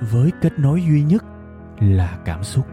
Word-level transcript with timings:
với 0.00 0.30
kết 0.40 0.58
nối 0.58 0.82
duy 0.82 1.02
nhất 1.02 1.24
là 1.80 2.18
cảm 2.24 2.44
xúc 2.44 2.66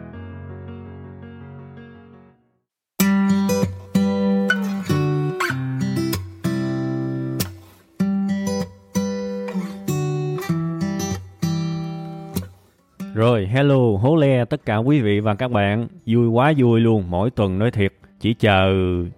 Rồi, 13.13 13.47
hello, 13.47 13.97
hố 14.01 14.15
le 14.15 14.45
tất 14.45 14.65
cả 14.65 14.77
quý 14.77 15.01
vị 15.01 15.19
và 15.19 15.35
các 15.35 15.51
bạn. 15.51 15.87
Vui 16.05 16.27
quá 16.27 16.53
vui 16.57 16.79
luôn, 16.79 17.03
mỗi 17.09 17.31
tuần 17.31 17.59
nói 17.59 17.71
thiệt. 17.71 17.93
Chỉ 18.19 18.33
chờ 18.33 18.73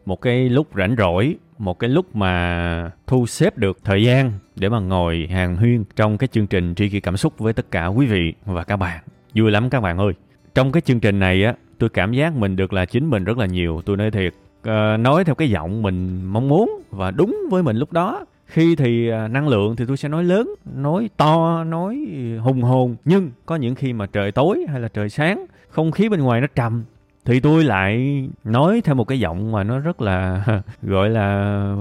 một 0.06 0.22
cái 0.22 0.50
lúc 0.50 0.68
rảnh 0.76 0.96
rỗi, 0.98 1.36
một 1.58 1.80
cái 1.80 1.90
lúc 1.90 2.16
mà 2.16 2.92
thu 3.08 3.26
xếp 3.26 3.58
được 3.58 3.78
thời 3.84 4.04
gian 4.04 4.32
để 4.60 4.70
mà 4.70 4.80
ngồi 4.80 5.28
hàng 5.32 5.56
huyên 5.56 5.84
trong 5.96 6.18
cái 6.18 6.28
chương 6.28 6.48
trình 6.48 6.76
Tri 6.76 6.90
Kỷ 6.90 7.00
Cảm 7.00 7.18
Xúc 7.18 7.34
với 7.38 7.54
tất 7.54 7.72
cả 7.72 7.88
quý 7.88 8.06
vị 8.06 8.34
và 8.46 8.64
các 8.64 8.78
bạn. 8.78 9.04
Vui 9.36 9.52
lắm 9.52 9.70
các 9.70 9.80
bạn 9.80 9.98
ơi. 9.98 10.14
Trong 10.56 10.72
cái 10.72 10.82
chương 10.82 11.00
trình 11.00 11.20
này 11.20 11.44
á, 11.44 11.54
tôi 11.78 11.90
cảm 11.90 12.14
giác 12.14 12.36
mình 12.36 12.56
được 12.56 12.74
là 12.74 12.86
chính 12.86 13.10
mình 13.10 13.24
rất 13.24 13.38
là 13.38 13.46
nhiều. 13.46 13.82
Tôi 13.86 13.98
nói 13.98 14.12
thiệt, 14.12 14.34
à, 14.64 14.98
nói 14.98 15.24
theo 15.24 15.36
cái 15.36 15.50
giọng 15.50 15.82
mình 15.82 16.26
mong 16.26 16.48
muốn 16.48 16.82
và 16.92 17.12
đúng 17.12 17.38
với 17.52 17.64
mình 17.64 17.78
lúc 17.78 17.94
đó 17.94 18.26
khi 18.46 18.76
thì 18.76 19.10
à, 19.10 19.28
năng 19.28 19.48
lượng 19.48 19.76
thì 19.76 19.86
tôi 19.88 19.98
sẽ 19.98 20.10
nói 20.10 20.24
lớn 20.24 20.54
nói 20.76 21.10
to 21.18 21.64
nói 21.64 22.08
hùng 22.40 22.62
hồn 22.62 22.96
nhưng 23.06 23.32
có 23.46 23.56
những 23.56 23.76
khi 23.76 23.94
mà 23.94 24.06
trời 24.06 24.32
tối 24.32 24.66
hay 24.70 24.80
là 24.80 24.88
trời 24.88 25.10
sáng 25.10 25.46
không 25.70 25.92
khí 25.92 26.10
bên 26.10 26.22
ngoài 26.22 26.42
nó 26.42 26.48
trầm 26.56 26.84
thì 27.30 27.40
tôi 27.40 27.64
lại 27.64 28.24
nói 28.44 28.82
theo 28.84 28.96
một 28.96 29.04
cái 29.04 29.20
giọng 29.20 29.52
mà 29.52 29.64
nó 29.64 29.80
rất 29.80 30.02
là, 30.02 30.44
gọi 30.82 31.10
là 31.10 31.76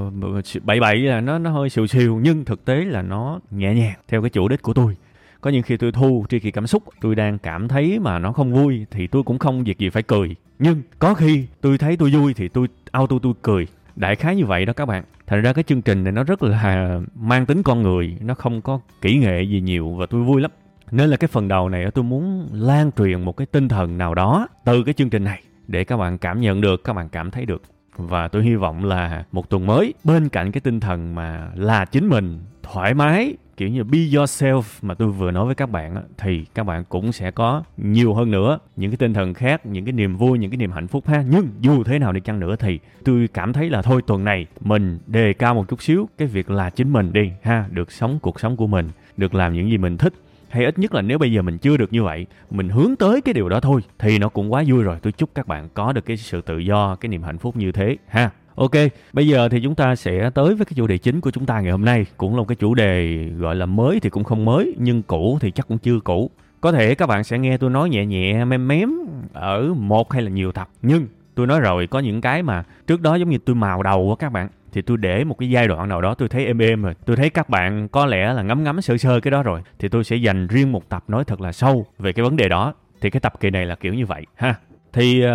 bậy 0.63 0.81
bậy 0.81 0.97
là 0.97 1.21
nó 1.21 1.39
nó 1.39 1.51
hơi 1.51 1.71
xìu 1.71 1.87
xìu, 1.87 2.21
nhưng 2.23 2.45
thực 2.45 2.65
tế 2.65 2.75
là 2.75 3.03
nó 3.03 3.41
nhẹ 3.51 3.75
nhàng 3.75 3.95
theo 4.09 4.23
cái 4.23 4.31
chủ 4.31 4.49
đích 4.49 4.63
của 4.63 4.75
tôi. 4.75 4.97
Có 5.41 5.51
những 5.51 5.63
khi 5.63 5.77
tôi 5.77 5.93
thu 5.93 6.25
tri 6.29 6.39
kỳ 6.39 6.51
cảm 6.51 6.67
xúc, 6.67 6.83
tôi 7.01 7.15
đang 7.15 7.39
cảm 7.39 7.69
thấy 7.69 7.99
mà 7.99 8.19
nó 8.19 8.33
không 8.33 8.53
vui 8.53 8.87
thì 8.91 9.07
tôi 9.07 9.23
cũng 9.23 9.39
không 9.39 9.65
việc 9.65 9.79
gì 9.79 9.91
phải 9.91 10.03
cười. 10.03 10.37
Nhưng 10.59 10.83
có 10.99 11.15
khi 11.15 11.47
tôi 11.61 11.79
thấy 11.79 11.97
tôi 11.97 12.11
vui 12.11 12.35
thì 12.35 12.49
tôi 12.49 12.69
auto 12.91 13.17
tôi 13.23 13.33
cười. 13.43 13.67
Đại 13.97 14.17
khái 14.17 14.37
như 14.37 14.47
vậy 14.47 14.67
đó 14.67 14.73
các 14.73 14.87
bạn. 14.87 15.05
Thành 15.27 15.43
ra 15.43 15.53
cái 15.53 15.65
chương 15.65 15.83
trình 15.83 16.05
này 16.05 16.13
nó 16.13 16.25
rất 16.25 16.43
là 16.43 17.01
mang 17.15 17.47
tính 17.47 17.63
con 17.63 17.83
người, 17.83 18.17
nó 18.21 18.35
không 18.35 18.61
có 18.61 18.81
kỹ 19.01 19.19
nghệ 19.19 19.43
gì 19.43 19.61
nhiều 19.61 19.89
và 19.89 20.07
tôi 20.07 20.23
vui 20.23 20.41
lắm 20.41 20.51
nên 20.91 21.11
là 21.11 21.17
cái 21.17 21.29
phần 21.29 21.49
đầu 21.49 21.69
này 21.69 21.91
tôi 21.95 22.05
muốn 22.05 22.49
lan 22.53 22.91
truyền 22.97 23.23
một 23.23 23.37
cái 23.37 23.47
tinh 23.47 23.69
thần 23.69 23.99
nào 23.99 24.15
đó 24.15 24.49
từ 24.65 24.83
cái 24.83 24.95
chương 24.95 25.11
trình 25.11 25.25
này 25.25 25.43
để 25.67 25.85
các 25.85 25.97
bạn 25.97 26.19
cảm 26.19 26.41
nhận 26.41 26.61
được, 26.61 26.85
các 26.85 26.93
bạn 26.93 27.09
cảm 27.09 27.31
thấy 27.31 27.47
được. 27.47 27.63
Và 27.97 28.29
tôi 28.29 28.43
hy 28.43 28.55
vọng 28.55 28.85
là 28.85 29.25
một 29.33 29.51
tuần 29.51 29.67
mới, 29.67 29.95
bên 30.05 30.29
cạnh 30.29 30.53
cái 30.53 30.61
tinh 30.61 30.81
thần 30.81 31.15
mà 31.15 31.51
là 31.55 31.85
chính 31.85 32.09
mình, 32.09 32.41
thoải 32.63 32.95
mái, 32.95 33.35
kiểu 33.57 33.69
như 33.69 33.85
be 33.85 33.99
yourself 33.99 34.63
mà 34.83 34.95
tôi 34.95 35.09
vừa 35.09 35.31
nói 35.31 35.47
với 35.47 35.55
các 35.55 35.71
bạn 35.71 36.03
thì 36.19 36.45
các 36.55 36.65
bạn 36.65 36.85
cũng 36.89 37.13
sẽ 37.13 37.31
có 37.31 37.63
nhiều 37.77 38.15
hơn 38.15 38.31
nữa. 38.31 38.59
Những 38.77 38.91
cái 38.91 38.97
tinh 38.97 39.15
thần 39.15 39.35
khác, 39.35 39.67
những 39.67 39.85
cái 39.85 39.93
niềm 39.93 40.17
vui, 40.17 40.39
những 40.39 40.51
cái 40.51 40.57
niềm 40.57 40.73
hạnh 40.73 40.87
phúc 40.87 41.07
ha. 41.07 41.25
Nhưng 41.31 41.49
dù 41.61 41.85
thế 41.85 41.99
nào 41.99 42.13
đi 42.13 42.21
chăng 42.21 42.41
nữa 42.41 42.57
thì 42.59 42.79
tôi 43.05 43.29
cảm 43.35 43.53
thấy 43.53 43.71
là 43.71 43.83
thôi, 43.83 44.03
tuần 44.07 44.25
này 44.25 44.47
mình 44.61 44.99
đề 45.07 45.33
cao 45.33 45.55
một 45.55 45.69
chút 45.69 45.83
xíu 45.83 46.09
cái 46.19 46.29
việc 46.29 46.51
là 46.51 46.71
chính 46.71 46.93
mình 46.93 47.13
đi 47.13 47.31
ha, 47.43 47.65
được 47.71 47.93
sống 47.93 48.19
cuộc 48.23 48.41
sống 48.41 48.57
của 48.57 48.67
mình, 48.67 48.89
được 49.17 49.35
làm 49.35 49.53
những 49.53 49.71
gì 49.71 49.79
mình 49.79 49.97
thích 49.97 50.13
hay 50.49 50.65
ít 50.65 50.79
nhất 50.79 50.95
là 50.95 51.03
nếu 51.03 51.19
bây 51.19 51.33
giờ 51.33 51.43
mình 51.43 51.59
chưa 51.59 51.77
được 51.77 51.93
như 51.93 52.03
vậy 52.03 52.27
mình 52.51 52.69
hướng 52.69 52.97
tới 52.97 53.21
cái 53.21 53.35
điều 53.35 53.49
đó 53.49 53.61
thôi 53.61 53.81
thì 53.99 54.19
nó 54.19 54.29
cũng 54.29 54.53
quá 54.53 54.65
vui 54.67 54.83
rồi 54.83 54.97
tôi 55.03 55.13
chúc 55.13 55.31
các 55.35 55.47
bạn 55.47 55.69
có 55.75 55.93
được 55.93 56.05
cái 56.05 56.17
sự 56.17 56.41
tự 56.41 56.59
do 56.59 56.97
cái 56.97 57.09
niềm 57.09 57.23
hạnh 57.23 57.39
phúc 57.39 57.57
như 57.57 57.73
thế 57.73 57.97
ha 58.09 58.31
Ok, 58.59 58.71
bây 59.13 59.29
giờ 59.29 59.49
thì 59.49 59.61
chúng 59.63 59.75
ta 59.75 59.97
sẽ 59.97 60.31
tới 60.31 60.55
với 60.55 60.65
cái 60.65 60.73
chủ 60.77 60.87
đề 60.87 60.99
chính 60.99 61.21
của 61.21 61.31
chúng 61.31 61.47
ta 61.47 61.61
ngày 61.61 61.73
hôm 61.73 61.85
nay. 61.85 62.07
Cũng 62.17 62.35
là 62.35 62.39
một 62.39 62.49
cái 62.49 62.57
chủ 62.57 62.75
đề 62.75 63.25
gọi 63.39 63.55
là 63.55 63.67
mới 63.67 64.01
thì 64.01 64.11
cũng 64.11 64.25
không 64.25 64.45
mới, 64.45 64.75
nhưng 64.79 65.03
cũ 65.03 65.39
thì 65.41 65.51
chắc 65.51 65.69
cũng 65.69 65.79
chưa 65.79 66.01
cũ. 66.01 66.31
Có 66.61 66.73
thể 66.73 66.95
các 66.95 67.07
bạn 67.07 67.25
sẽ 67.25 67.39
nghe 67.39 67.57
tôi 67.57 67.71
nói 67.71 67.91
nhẹ 67.91 68.07
nhẹ 68.07 68.45
mém 68.45 68.69
mém 68.69 68.91
ở 69.33 69.75
một 69.75 70.13
hay 70.13 70.23
là 70.23 70.31
nhiều 70.31 70.53
tập. 70.53 70.69
Nhưng 70.83 71.07
tôi 71.35 71.47
nói 71.47 71.61
rồi, 71.61 71.87
có 71.87 71.99
những 71.99 72.21
cái 72.21 72.43
mà 72.43 72.65
trước 72.87 73.01
đó 73.01 73.15
giống 73.15 73.29
như 73.29 73.39
tôi 73.39 73.57
màu 73.57 73.83
đầu 73.83 74.11
á 74.11 74.17
các 74.19 74.33
bạn. 74.33 74.49
Thì 74.73 74.83
tôi 74.83 74.97
để 74.97 75.25
một 75.25 75.39
cái 75.39 75.51
giai 75.51 75.69
đoạn 75.69 75.89
nào 75.89 76.01
đó 76.01 76.15
tôi 76.15 76.29
thấy 76.29 76.47
êm 76.47 76.59
êm 76.59 76.83
rồi. 76.83 76.95
Tôi 77.07 77.17
thấy 77.17 77.31
các 77.31 77.49
bạn 77.49 77.89
có 77.89 78.07
lẽ 78.07 78.33
là 78.33 78.43
ngấm 78.43 78.65
ngấm 78.65 78.81
sơ 78.81 78.97
sơ 78.97 79.21
cái 79.21 79.31
đó 79.31 79.43
rồi. 79.43 79.63
Thì 79.79 79.89
tôi 79.89 80.05
sẽ 80.05 80.17
dành 80.17 80.47
riêng 80.47 80.73
một 80.73 80.89
tập 80.89 81.05
nói 81.09 81.25
thật 81.25 81.41
là 81.41 81.53
sâu 81.53 81.87
về 81.99 82.13
cái 82.13 82.25
vấn 82.25 82.37
đề 82.37 82.49
đó. 82.49 82.75
Thì 83.01 83.11
cái 83.11 83.21
tập 83.21 83.33
kỳ 83.41 83.51
này 83.51 83.67
là 83.67 83.75
kiểu 83.75 83.95
như 83.95 84.07
vậy 84.07 84.27
ha. 84.35 84.55
Thì 84.93 85.25
uh, 85.25 85.31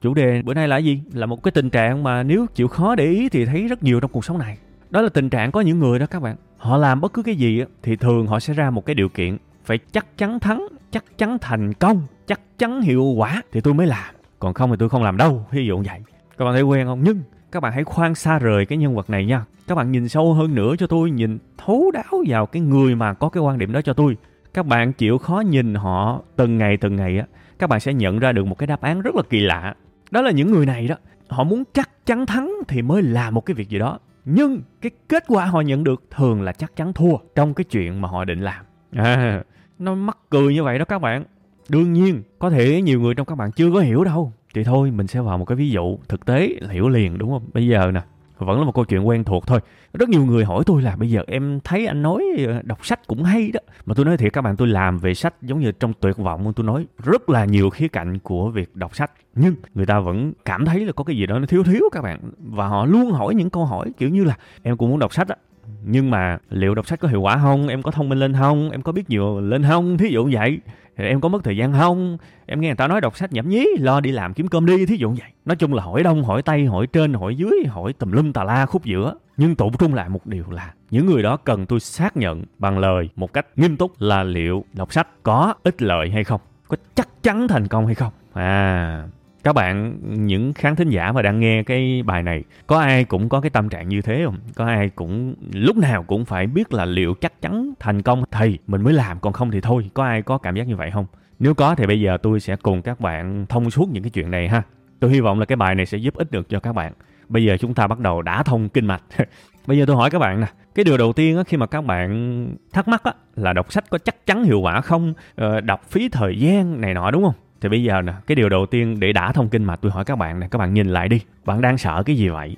chủ 0.00 0.14
đề 0.14 0.42
bữa 0.42 0.54
nay 0.54 0.68
là 0.68 0.76
gì? 0.76 1.00
Là 1.12 1.26
một 1.26 1.42
cái 1.42 1.52
tình 1.52 1.70
trạng 1.70 2.02
mà 2.02 2.22
nếu 2.22 2.46
chịu 2.54 2.68
khó 2.68 2.94
để 2.94 3.04
ý 3.04 3.28
thì 3.28 3.44
thấy 3.44 3.68
rất 3.68 3.82
nhiều 3.82 4.00
trong 4.00 4.10
cuộc 4.10 4.24
sống 4.24 4.38
này. 4.38 4.58
Đó 4.90 5.00
là 5.00 5.08
tình 5.08 5.30
trạng 5.30 5.52
có 5.52 5.60
những 5.60 5.78
người 5.78 5.98
đó 5.98 6.06
các 6.06 6.22
bạn. 6.22 6.36
Họ 6.56 6.76
làm 6.76 7.00
bất 7.00 7.12
cứ 7.12 7.22
cái 7.22 7.34
gì 7.34 7.64
thì 7.82 7.96
thường 7.96 8.26
họ 8.26 8.40
sẽ 8.40 8.54
ra 8.54 8.70
một 8.70 8.86
cái 8.86 8.94
điều 8.94 9.08
kiện 9.08 9.36
phải 9.64 9.78
chắc 9.92 10.06
chắn 10.18 10.40
thắng 10.40 10.66
chắc 10.90 11.04
chắn 11.18 11.38
thành 11.40 11.72
công 11.74 12.02
chắc 12.26 12.40
chắn 12.58 12.82
hiệu 12.82 13.04
quả 13.04 13.42
thì 13.52 13.60
tôi 13.60 13.74
mới 13.74 13.86
làm. 13.86 14.14
Còn 14.38 14.54
không 14.54 14.70
thì 14.70 14.76
tôi 14.78 14.88
không 14.88 15.02
làm 15.02 15.16
đâu 15.16 15.46
ví 15.50 15.66
dụ 15.66 15.76
vậy. 15.76 16.00
Các 16.38 16.44
bạn 16.44 16.54
thấy 16.54 16.62
quen 16.62 16.86
không? 16.86 17.00
Nhưng 17.04 17.20
các 17.52 17.60
bạn 17.60 17.72
hãy 17.72 17.84
khoan 17.84 18.14
xa 18.14 18.38
rời 18.38 18.66
cái 18.66 18.78
nhân 18.78 18.94
vật 18.94 19.10
này 19.10 19.26
nha. 19.26 19.44
Các 19.66 19.74
bạn 19.74 19.92
nhìn 19.92 20.08
sâu 20.08 20.34
hơn 20.34 20.54
nữa 20.54 20.74
cho 20.78 20.86
tôi 20.86 21.10
nhìn 21.10 21.38
thấu 21.58 21.90
đáo 21.94 22.24
vào 22.26 22.46
cái 22.46 22.62
người 22.62 22.94
mà 22.94 23.14
có 23.14 23.28
cái 23.28 23.42
quan 23.42 23.58
điểm 23.58 23.72
đó 23.72 23.80
cho 23.80 23.92
tôi. 23.92 24.16
Các 24.54 24.66
bạn 24.66 24.92
chịu 24.92 25.18
khó 25.18 25.40
nhìn 25.40 25.74
họ 25.74 26.22
từng 26.36 26.58
ngày 26.58 26.76
từng 26.76 26.96
ngày 26.96 27.18
á 27.18 27.26
các 27.58 27.70
bạn 27.70 27.80
sẽ 27.80 27.94
nhận 27.94 28.18
ra 28.18 28.32
được 28.32 28.46
một 28.46 28.58
cái 28.58 28.66
đáp 28.66 28.80
án 28.80 29.00
rất 29.00 29.14
là 29.14 29.22
kỳ 29.30 29.40
lạ. 29.40 29.74
Đó 30.10 30.22
là 30.22 30.30
những 30.30 30.52
người 30.52 30.66
này 30.66 30.88
đó 30.88 30.96
họ 31.28 31.44
muốn 31.44 31.64
chắc 31.72 32.06
chắn 32.06 32.26
thắng 32.26 32.52
thì 32.68 32.82
mới 32.82 33.02
làm 33.02 33.34
một 33.34 33.46
cái 33.46 33.54
việc 33.54 33.68
gì 33.68 33.78
đó. 33.78 33.98
Nhưng 34.24 34.60
cái 34.80 34.90
kết 35.08 35.24
quả 35.28 35.44
họ 35.44 35.60
nhận 35.60 35.84
được 35.84 36.02
thường 36.10 36.42
là 36.42 36.52
chắc 36.52 36.76
chắn 36.76 36.92
thua 36.92 37.16
trong 37.34 37.54
cái 37.54 37.64
chuyện 37.64 38.00
mà 38.00 38.08
họ 38.08 38.24
định 38.24 38.40
làm. 38.40 38.64
À, 38.92 39.42
nó 39.78 39.94
mắc 39.94 40.18
cười 40.30 40.54
như 40.54 40.64
vậy 40.64 40.78
đó 40.78 40.84
các 40.84 40.98
bạn. 40.98 41.24
Đương 41.68 41.92
nhiên 41.92 42.22
có 42.38 42.50
thể 42.50 42.82
nhiều 42.82 43.00
người 43.00 43.14
trong 43.14 43.26
các 43.26 43.34
bạn 43.34 43.52
chưa 43.52 43.72
có 43.72 43.80
hiểu 43.80 44.04
đâu 44.04 44.32
thì 44.54 44.64
thôi, 44.64 44.90
mình 44.90 45.06
sẽ 45.06 45.20
vào 45.20 45.38
một 45.38 45.44
cái 45.44 45.56
ví 45.56 45.70
dụ 45.70 45.98
thực 46.08 46.26
tế 46.26 46.50
hiểu 46.70 46.88
liền, 46.88 47.18
đúng 47.18 47.30
không? 47.30 47.42
Bây 47.52 47.66
giờ 47.66 47.90
nè, 47.94 48.00
vẫn 48.38 48.58
là 48.58 48.64
một 48.64 48.74
câu 48.74 48.84
chuyện 48.84 49.08
quen 49.08 49.24
thuộc 49.24 49.46
thôi. 49.46 49.60
Rất 49.94 50.08
nhiều 50.08 50.24
người 50.24 50.44
hỏi 50.44 50.62
tôi 50.66 50.82
là 50.82 50.96
bây 50.96 51.10
giờ 51.10 51.22
em 51.26 51.60
thấy 51.64 51.86
anh 51.86 52.02
nói 52.02 52.24
ờ, 52.46 52.62
đọc 52.62 52.86
sách 52.86 53.06
cũng 53.06 53.22
hay 53.22 53.50
đó. 53.50 53.60
Mà 53.86 53.94
tôi 53.94 54.04
nói 54.04 54.16
thiệt, 54.16 54.32
các 54.32 54.40
bạn, 54.42 54.56
tôi 54.56 54.68
làm 54.68 54.98
về 54.98 55.14
sách 55.14 55.34
giống 55.42 55.60
như 55.60 55.72
trong 55.72 55.92
tuyệt 56.00 56.16
vọng 56.16 56.52
tôi 56.56 56.66
nói 56.66 56.86
rất 57.04 57.30
là 57.30 57.44
nhiều 57.44 57.70
khía 57.70 57.88
cạnh 57.88 58.18
của 58.18 58.50
việc 58.50 58.76
đọc 58.76 58.96
sách, 58.96 59.10
nhưng 59.34 59.54
người 59.74 59.86
ta 59.86 60.00
vẫn 60.00 60.32
cảm 60.44 60.64
thấy 60.64 60.86
là 60.86 60.92
có 60.92 61.04
cái 61.04 61.16
gì 61.16 61.26
đó 61.26 61.38
nó 61.38 61.46
thiếu 61.46 61.62
thiếu, 61.64 61.82
các 61.92 62.00
bạn. 62.02 62.20
Và 62.38 62.66
họ 62.66 62.84
luôn 62.84 63.10
hỏi 63.10 63.34
những 63.34 63.50
câu 63.50 63.64
hỏi 63.64 63.92
kiểu 63.98 64.08
như 64.08 64.24
là, 64.24 64.36
em 64.62 64.76
cũng 64.76 64.90
muốn 64.90 64.98
đọc 64.98 65.14
sách 65.14 65.28
á, 65.28 65.36
nhưng 65.84 66.10
mà 66.10 66.38
liệu 66.50 66.74
đọc 66.74 66.86
sách 66.86 67.00
có 67.00 67.08
hiệu 67.08 67.20
quả 67.20 67.38
không? 67.42 67.68
Em 67.68 67.82
có 67.82 67.90
thông 67.90 68.08
minh 68.08 68.18
lên 68.18 68.34
không? 68.34 68.70
Em 68.70 68.82
có 68.82 68.92
biết 68.92 69.10
nhiều 69.10 69.40
lên 69.40 69.62
không? 69.62 69.98
Thí 69.98 70.08
dụ 70.08 70.28
vậy 70.32 70.58
em 71.04 71.20
có 71.20 71.28
mất 71.28 71.44
thời 71.44 71.56
gian 71.56 71.72
không? 71.72 72.18
Em 72.46 72.60
nghe 72.60 72.68
người 72.68 72.76
ta 72.76 72.88
nói 72.88 73.00
đọc 73.00 73.16
sách 73.16 73.32
nhảm 73.32 73.48
nhí, 73.48 73.66
lo 73.78 74.00
đi 74.00 74.10
làm 74.10 74.34
kiếm 74.34 74.48
cơm 74.48 74.66
đi, 74.66 74.86
thí 74.86 74.96
dụ 74.96 75.08
vậy. 75.08 75.30
Nói 75.44 75.56
chung 75.56 75.74
là 75.74 75.82
hỏi 75.82 76.02
đông, 76.02 76.24
hỏi 76.24 76.42
tây, 76.42 76.66
hỏi 76.66 76.86
trên, 76.86 77.14
hỏi 77.14 77.36
dưới, 77.36 77.64
hỏi 77.68 77.92
tùm 77.92 78.12
lum 78.12 78.32
tà 78.32 78.44
la 78.44 78.66
khúc 78.66 78.84
giữa. 78.84 79.14
Nhưng 79.36 79.56
tụ 79.56 79.70
trung 79.78 79.94
lại 79.94 80.08
một 80.08 80.26
điều 80.26 80.44
là, 80.50 80.72
những 80.90 81.06
người 81.06 81.22
đó 81.22 81.36
cần 81.36 81.66
tôi 81.66 81.80
xác 81.80 82.16
nhận 82.16 82.44
bằng 82.58 82.78
lời 82.78 83.08
một 83.16 83.32
cách 83.32 83.46
nghiêm 83.56 83.76
túc 83.76 83.92
là 83.98 84.22
liệu 84.22 84.64
đọc 84.72 84.92
sách 84.92 85.08
có 85.22 85.54
ích 85.62 85.82
lợi 85.82 86.10
hay 86.10 86.24
không? 86.24 86.40
Có 86.68 86.76
chắc 86.94 87.08
chắn 87.22 87.48
thành 87.48 87.68
công 87.68 87.86
hay 87.86 87.94
không? 87.94 88.12
À 88.32 89.04
các 89.44 89.52
bạn 89.52 89.98
những 90.26 90.52
khán 90.52 90.76
thính 90.76 90.88
giả 90.88 91.12
mà 91.12 91.22
đang 91.22 91.40
nghe 91.40 91.62
cái 91.62 92.02
bài 92.02 92.22
này 92.22 92.44
có 92.66 92.78
ai 92.78 93.04
cũng 93.04 93.28
có 93.28 93.40
cái 93.40 93.50
tâm 93.50 93.68
trạng 93.68 93.88
như 93.88 94.02
thế 94.02 94.22
không? 94.24 94.36
Có 94.54 94.66
ai 94.66 94.88
cũng 94.88 95.34
lúc 95.52 95.76
nào 95.76 96.02
cũng 96.02 96.24
phải 96.24 96.46
biết 96.46 96.72
là 96.72 96.84
liệu 96.84 97.14
chắc 97.14 97.42
chắn 97.42 97.72
thành 97.80 98.02
công 98.02 98.24
thì 98.30 98.58
mình 98.66 98.82
mới 98.82 98.92
làm 98.92 99.20
còn 99.20 99.32
không 99.32 99.50
thì 99.50 99.60
thôi. 99.60 99.90
Có 99.94 100.04
ai 100.04 100.22
có 100.22 100.38
cảm 100.38 100.56
giác 100.56 100.68
như 100.68 100.76
vậy 100.76 100.90
không? 100.90 101.06
Nếu 101.38 101.54
có 101.54 101.74
thì 101.74 101.86
bây 101.86 102.00
giờ 102.00 102.16
tôi 102.22 102.40
sẽ 102.40 102.56
cùng 102.56 102.82
các 102.82 103.00
bạn 103.00 103.46
thông 103.48 103.70
suốt 103.70 103.90
những 103.90 104.02
cái 104.02 104.10
chuyện 104.10 104.30
này 104.30 104.48
ha. 104.48 104.62
Tôi 105.00 105.10
hy 105.10 105.20
vọng 105.20 105.38
là 105.38 105.44
cái 105.44 105.56
bài 105.56 105.74
này 105.74 105.86
sẽ 105.86 105.98
giúp 105.98 106.14
ích 106.14 106.30
được 106.30 106.48
cho 106.48 106.60
các 106.60 106.72
bạn. 106.72 106.92
Bây 107.28 107.44
giờ 107.44 107.56
chúng 107.60 107.74
ta 107.74 107.86
bắt 107.86 107.98
đầu 107.98 108.22
đã 108.22 108.42
thông 108.42 108.68
kinh 108.68 108.86
mạch. 108.86 109.02
Bây 109.66 109.78
giờ 109.78 109.84
tôi 109.86 109.96
hỏi 109.96 110.10
các 110.10 110.18
bạn 110.18 110.40
nè 110.40 110.46
cái 110.74 110.84
điều 110.84 110.96
đầu 110.96 111.12
tiên 111.12 111.36
á, 111.36 111.42
khi 111.46 111.56
mà 111.56 111.66
các 111.66 111.84
bạn 111.84 112.56
thắc 112.72 112.88
mắc 112.88 113.04
á, 113.04 113.12
là 113.36 113.52
đọc 113.52 113.72
sách 113.72 113.84
có 113.90 113.98
chắc 113.98 114.26
chắn 114.26 114.44
hiệu 114.44 114.60
quả 114.60 114.80
không? 114.80 115.14
Ờ, 115.34 115.60
đọc 115.60 115.82
phí 115.88 116.08
thời 116.08 116.38
gian 116.38 116.80
này 116.80 116.94
nọ 116.94 117.10
đúng 117.10 117.24
không? 117.24 117.34
Thì 117.60 117.68
bây 117.68 117.82
giờ 117.82 118.02
nè, 118.02 118.12
cái 118.26 118.36
điều 118.36 118.48
đầu 118.48 118.66
tiên 118.66 119.00
để 119.00 119.12
đã 119.12 119.32
thông 119.32 119.48
kinh 119.48 119.64
mạch 119.64 119.78
tôi 119.82 119.92
hỏi 119.92 120.04
các 120.04 120.18
bạn 120.18 120.40
nè, 120.40 120.48
các 120.50 120.58
bạn 120.58 120.74
nhìn 120.74 120.88
lại 120.88 121.08
đi, 121.08 121.20
bạn 121.44 121.60
đang 121.60 121.78
sợ 121.78 122.02
cái 122.06 122.16
gì 122.16 122.28
vậy? 122.28 122.56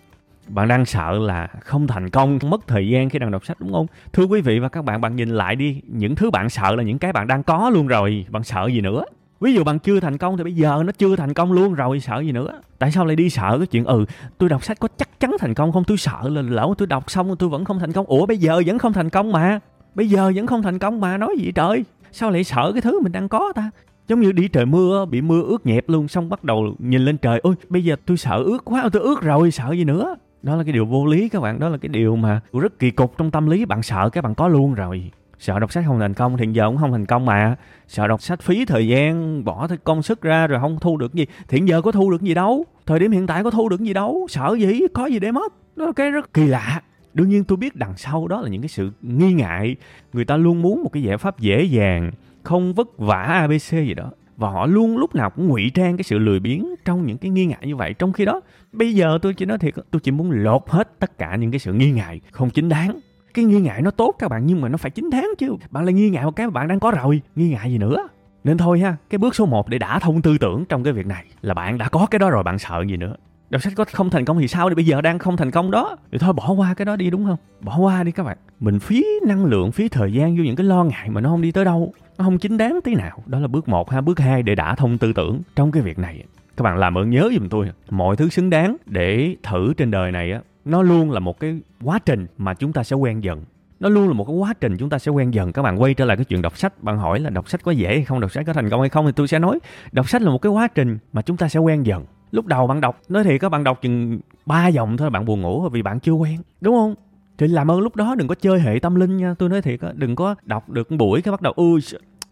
Bạn 0.48 0.68
đang 0.68 0.84
sợ 0.84 1.18
là 1.18 1.46
không 1.46 1.86
thành 1.86 2.10
công, 2.10 2.38
mất 2.42 2.66
thời 2.66 2.88
gian 2.88 3.08
khi 3.08 3.18
đang 3.18 3.30
đọc 3.30 3.46
sách, 3.46 3.60
đúng 3.60 3.72
không? 3.72 3.86
Thưa 4.12 4.24
quý 4.24 4.40
vị 4.40 4.58
và 4.58 4.68
các 4.68 4.84
bạn 4.84 5.00
bạn 5.00 5.16
nhìn 5.16 5.28
lại 5.28 5.56
đi, 5.56 5.80
những 5.86 6.14
thứ 6.14 6.30
bạn 6.30 6.50
sợ 6.50 6.76
là 6.76 6.82
những 6.82 6.98
cái 6.98 7.12
bạn 7.12 7.26
đang 7.26 7.42
có 7.42 7.70
luôn 7.70 7.86
rồi, 7.86 8.26
bạn 8.28 8.42
sợ 8.42 8.66
gì 8.66 8.80
nữa? 8.80 9.04
Ví 9.40 9.54
dụ 9.54 9.64
bạn 9.64 9.78
chưa 9.78 10.00
thành 10.00 10.18
công 10.18 10.36
thì 10.36 10.44
bây 10.44 10.54
giờ 10.54 10.82
nó 10.86 10.92
chưa 10.92 11.16
thành 11.16 11.34
công 11.34 11.52
luôn 11.52 11.74
rồi, 11.74 12.00
sợ 12.00 12.20
gì 12.20 12.32
nữa? 12.32 12.60
Tại 12.78 12.90
sao 12.90 13.06
lại 13.06 13.16
đi 13.16 13.30
sợ 13.30 13.56
cái 13.58 13.66
chuyện 13.66 13.84
ừ 13.84 14.04
tôi 14.38 14.48
đọc 14.48 14.64
sách 14.64 14.80
có 14.80 14.88
chắc 14.96 15.20
chắn 15.20 15.36
thành 15.40 15.54
công 15.54 15.72
không? 15.72 15.84
Tôi 15.84 15.96
sợ 15.96 16.20
là 16.22 16.42
lỡ 16.42 16.74
tôi 16.78 16.86
đọc 16.86 17.10
xong 17.10 17.36
tôi 17.36 17.48
vẫn 17.48 17.64
không 17.64 17.78
thành 17.78 17.92
công. 17.92 18.06
Ủa, 18.06 18.26
bây 18.26 18.38
giờ 18.38 18.62
vẫn 18.66 18.78
không 18.78 18.92
thành 18.92 19.10
công 19.10 19.32
mà, 19.32 19.60
bây 19.94 20.08
giờ 20.08 20.32
vẫn 20.34 20.46
không 20.46 20.62
thành 20.62 20.78
công 20.78 21.00
mà, 21.00 21.16
nói 21.16 21.36
gì 21.38 21.52
trời? 21.54 21.84
Sao 22.12 22.30
lại 22.30 22.44
sợ 22.44 22.70
cái 22.72 22.80
thứ 22.80 23.00
mình 23.00 23.12
đang 23.12 23.28
có 23.28 23.52
ta? 23.54 23.70
Giống 24.10 24.20
như 24.20 24.32
đi 24.32 24.48
trời 24.48 24.66
mưa 24.66 25.04
bị 25.10 25.20
mưa 25.20 25.42
ướt 25.42 25.66
nhẹp 25.66 25.88
luôn, 25.88 26.08
xong 26.08 26.28
bắt 26.28 26.44
đầu 26.44 26.74
nhìn 26.78 27.04
lên 27.04 27.16
trời, 27.16 27.40
ôi, 27.42 27.54
bây 27.68 27.84
giờ 27.84 27.96
tôi 28.06 28.16
sợ 28.16 28.42
ướt 28.44 28.58
quá, 28.64 28.88
tôi 28.92 29.02
ướt 29.02 29.20
rồi, 29.22 29.50
sợ 29.50 29.72
gì 29.72 29.84
nữa? 29.84 30.16
Đó 30.42 30.56
là 30.56 30.64
cái 30.64 30.72
điều 30.72 30.86
vô 30.86 31.06
lý 31.06 31.28
các 31.28 31.40
bạn, 31.40 31.60
đó 31.60 31.68
là 31.68 31.78
cái 31.78 31.88
điều 31.88 32.16
mà 32.16 32.40
rất 32.52 32.78
kỳ 32.78 32.90
cục 32.90 33.18
trong 33.18 33.30
tâm 33.30 33.46
lý, 33.46 33.64
bạn 33.64 33.82
sợ 33.82 34.10
các 34.12 34.24
bạn 34.24 34.34
có 34.34 34.48
luôn 34.48 34.74
rồi. 34.74 35.10
Sợ 35.38 35.58
đọc 35.58 35.72
sách 35.72 35.84
không 35.86 36.00
thành 36.00 36.14
công 36.14 36.36
thì 36.36 36.46
giờ 36.52 36.66
cũng 36.66 36.76
không 36.76 36.92
thành 36.92 37.06
công 37.06 37.26
mà. 37.26 37.56
Sợ 37.88 38.08
đọc 38.08 38.22
sách 38.22 38.42
phí 38.42 38.64
thời 38.64 38.88
gian, 38.88 39.44
bỏ 39.44 39.68
công 39.84 40.02
sức 40.02 40.22
ra 40.22 40.46
rồi 40.46 40.60
không 40.60 40.78
thu 40.80 40.96
được 40.96 41.14
gì. 41.14 41.26
Thì 41.48 41.60
giờ 41.64 41.82
có 41.82 41.92
thu 41.92 42.10
được 42.10 42.22
gì 42.22 42.34
đâu? 42.34 42.64
Thời 42.86 42.98
điểm 42.98 43.12
hiện 43.12 43.26
tại 43.26 43.44
có 43.44 43.50
thu 43.50 43.68
được 43.68 43.80
gì 43.80 43.92
đâu? 43.92 44.26
Sợ 44.30 44.56
gì? 44.58 44.80
Có 44.94 45.06
gì 45.06 45.18
để 45.18 45.32
mất? 45.32 45.76
Đó 45.76 45.86
là 45.86 45.92
cái 45.92 46.10
rất 46.10 46.34
kỳ 46.34 46.46
lạ. 46.46 46.82
Đương 47.14 47.28
nhiên 47.28 47.44
tôi 47.44 47.56
biết 47.56 47.76
đằng 47.76 47.96
sau 47.96 48.28
đó 48.28 48.40
là 48.40 48.48
những 48.48 48.62
cái 48.62 48.68
sự 48.68 48.90
nghi 49.02 49.32
ngại. 49.32 49.76
Người 50.12 50.24
ta 50.24 50.36
luôn 50.36 50.62
muốn 50.62 50.82
một 50.82 50.90
cái 50.92 51.02
giải 51.02 51.16
pháp 51.16 51.38
dễ 51.38 51.62
dàng 51.62 52.10
không 52.42 52.74
vất 52.74 52.98
vả 52.98 53.22
abc 53.22 53.70
gì 53.70 53.94
đó. 53.94 54.10
Và 54.36 54.50
họ 54.50 54.66
luôn 54.66 54.98
lúc 54.98 55.14
nào 55.14 55.30
cũng 55.30 55.48
ngụy 55.48 55.70
trang 55.74 55.96
cái 55.96 56.04
sự 56.04 56.18
lười 56.18 56.40
biếng 56.40 56.66
trong 56.84 57.06
những 57.06 57.18
cái 57.18 57.30
nghi 57.30 57.46
ngại 57.46 57.62
như 57.62 57.76
vậy. 57.76 57.94
Trong 57.94 58.12
khi 58.12 58.24
đó, 58.24 58.40
bây 58.72 58.94
giờ 58.94 59.18
tôi 59.22 59.34
chỉ 59.34 59.44
nói 59.44 59.58
thiệt 59.58 59.74
tôi 59.90 60.00
chỉ 60.00 60.10
muốn 60.10 60.30
lột 60.30 60.62
hết 60.66 60.98
tất 60.98 61.18
cả 61.18 61.36
những 61.36 61.50
cái 61.50 61.58
sự 61.58 61.72
nghi 61.72 61.90
ngại 61.90 62.20
không 62.32 62.50
chính 62.50 62.68
đáng. 62.68 63.00
Cái 63.34 63.44
nghi 63.44 63.60
ngại 63.60 63.82
nó 63.82 63.90
tốt 63.90 64.14
các 64.18 64.28
bạn, 64.28 64.46
nhưng 64.46 64.60
mà 64.60 64.68
nó 64.68 64.76
phải 64.76 64.90
chính 64.90 65.10
đáng 65.10 65.28
chứ. 65.38 65.56
Bạn 65.70 65.84
lại 65.84 65.92
nghi 65.92 66.10
ngại 66.10 66.24
một 66.24 66.36
cái 66.36 66.46
mà 66.46 66.50
bạn 66.50 66.68
đang 66.68 66.80
có 66.80 66.90
rồi. 66.90 67.22
Nghi 67.36 67.48
ngại 67.48 67.70
gì 67.70 67.78
nữa? 67.78 68.08
Nên 68.44 68.58
thôi 68.58 68.80
ha, 68.80 68.96
cái 69.10 69.18
bước 69.18 69.34
số 69.34 69.46
1 69.46 69.68
để 69.68 69.78
đả 69.78 69.98
thông 69.98 70.22
tư 70.22 70.38
tưởng 70.38 70.64
trong 70.64 70.84
cái 70.84 70.92
việc 70.92 71.06
này 71.06 71.24
là 71.42 71.54
bạn 71.54 71.78
đã 71.78 71.88
có 71.88 72.06
cái 72.10 72.18
đó 72.18 72.30
rồi, 72.30 72.42
bạn 72.42 72.58
sợ 72.58 72.84
gì 72.88 72.96
nữa? 72.96 73.14
Đọc 73.50 73.62
sách 73.62 73.72
có 73.76 73.84
không 73.92 74.10
thành 74.10 74.24
công 74.24 74.38
thì 74.38 74.48
sao 74.48 74.68
thì 74.68 74.74
bây 74.74 74.86
giờ 74.86 75.00
đang 75.00 75.18
không 75.18 75.36
thành 75.36 75.50
công 75.50 75.70
đó. 75.70 75.96
Thì 76.12 76.18
thôi, 76.18 76.32
bỏ 76.32 76.52
qua 76.52 76.74
cái 76.74 76.84
đó 76.84 76.96
đi, 76.96 77.10
đúng 77.10 77.24
không? 77.24 77.36
Bỏ 77.60 77.78
qua 77.78 78.02
đi 78.02 78.12
các 78.12 78.22
bạn. 78.22 78.36
Mình 78.60 78.80
phí 78.80 79.06
năng 79.26 79.44
lượng, 79.44 79.72
phí 79.72 79.88
thời 79.88 80.12
gian 80.12 80.36
vô 80.36 80.44
những 80.44 80.56
cái 80.56 80.66
lo 80.66 80.84
ngại 80.84 81.10
mà 81.10 81.20
nó 81.20 81.30
không 81.30 81.42
đi 81.42 81.52
tới 81.52 81.64
đâu. 81.64 81.92
Nó 82.18 82.24
không 82.24 82.38
chính 82.38 82.56
đáng 82.56 82.80
tí 82.84 82.94
nào. 82.94 83.22
Đó 83.26 83.38
là 83.40 83.48
bước 83.48 83.68
một 83.68 83.90
ha. 83.90 84.00
Bước 84.00 84.18
hai, 84.18 84.42
để 84.42 84.54
đả 84.54 84.74
thông 84.74 84.98
tư 84.98 85.12
tưởng 85.12 85.40
trong 85.56 85.72
cái 85.72 85.82
việc 85.82 85.98
này. 85.98 86.24
Các 86.56 86.62
bạn 86.62 86.78
làm 86.78 86.98
ơn 86.98 87.10
nhớ 87.10 87.30
giùm 87.38 87.48
tôi. 87.48 87.70
Mọi 87.90 88.16
thứ 88.16 88.28
xứng 88.28 88.50
đáng 88.50 88.76
để 88.86 89.36
thử 89.42 89.74
trên 89.76 89.90
đời 89.90 90.12
này 90.12 90.32
á, 90.32 90.40
nó 90.64 90.82
luôn 90.82 91.10
là 91.10 91.20
một 91.20 91.40
cái 91.40 91.60
quá 91.82 91.98
trình 91.98 92.26
mà 92.38 92.54
chúng 92.54 92.72
ta 92.72 92.82
sẽ 92.82 92.96
quen 92.96 93.24
dần. 93.24 93.44
Nó 93.80 93.88
luôn 93.88 94.08
là 94.08 94.14
một 94.14 94.24
cái 94.24 94.36
quá 94.36 94.54
trình 94.60 94.76
chúng 94.76 94.90
ta 94.90 94.98
sẽ 94.98 95.10
quen 95.10 95.34
dần. 95.34 95.52
Các 95.52 95.62
bạn 95.62 95.82
quay 95.82 95.94
trở 95.94 96.04
lại 96.04 96.16
cái 96.16 96.24
chuyện 96.24 96.42
đọc 96.42 96.58
sách. 96.58 96.82
Bạn 96.82 96.98
hỏi 96.98 97.20
là 97.20 97.30
đọc 97.30 97.48
sách 97.48 97.62
có 97.64 97.70
dễ 97.70 97.88
hay 97.88 98.04
không, 98.04 98.20
đọc 98.20 98.32
sách 98.32 98.46
có 98.46 98.52
thành 98.52 98.70
công 98.70 98.80
hay 98.80 98.88
không 98.88 99.06
thì 99.06 99.12
tôi 99.12 99.28
sẽ 99.28 99.38
nói. 99.38 99.58
Đọc 99.92 100.08
sách 100.08 100.22
là 100.22 100.30
một 100.30 100.38
cái 100.38 100.52
quá 100.52 100.68
trình 100.68 100.98
mà 101.12 101.22
chúng 101.22 101.36
ta 101.36 101.48
sẽ 101.48 101.60
quen 101.60 101.86
dần 101.86 102.04
lúc 102.30 102.46
đầu 102.46 102.66
bạn 102.66 102.80
đọc, 102.80 103.00
nói 103.08 103.24
thì 103.24 103.38
các 103.38 103.48
bạn 103.48 103.64
đọc 103.64 103.82
chừng 103.82 104.20
ba 104.46 104.68
dòng 104.68 104.96
thôi, 104.96 105.10
bạn 105.10 105.24
buồn 105.24 105.40
ngủ 105.40 105.68
vì 105.68 105.82
bạn 105.82 106.00
chưa 106.00 106.12
quen, 106.12 106.38
đúng 106.60 106.74
không? 106.74 106.94
Thì 107.38 107.46
làm 107.46 107.70
ơn 107.70 107.80
lúc 107.80 107.96
đó 107.96 108.14
đừng 108.14 108.28
có 108.28 108.34
chơi 108.34 108.60
hệ 108.60 108.78
tâm 108.78 108.94
linh 108.94 109.16
nha. 109.16 109.34
Tôi 109.38 109.48
nói 109.48 109.62
thiệt 109.62 109.80
á, 109.80 109.92
đừng 109.94 110.16
có 110.16 110.34
đọc 110.42 110.70
được 110.70 110.90
buổi 110.90 111.22
cái 111.22 111.32
bắt 111.32 111.42
đầu 111.42 111.52
ui 111.52 111.80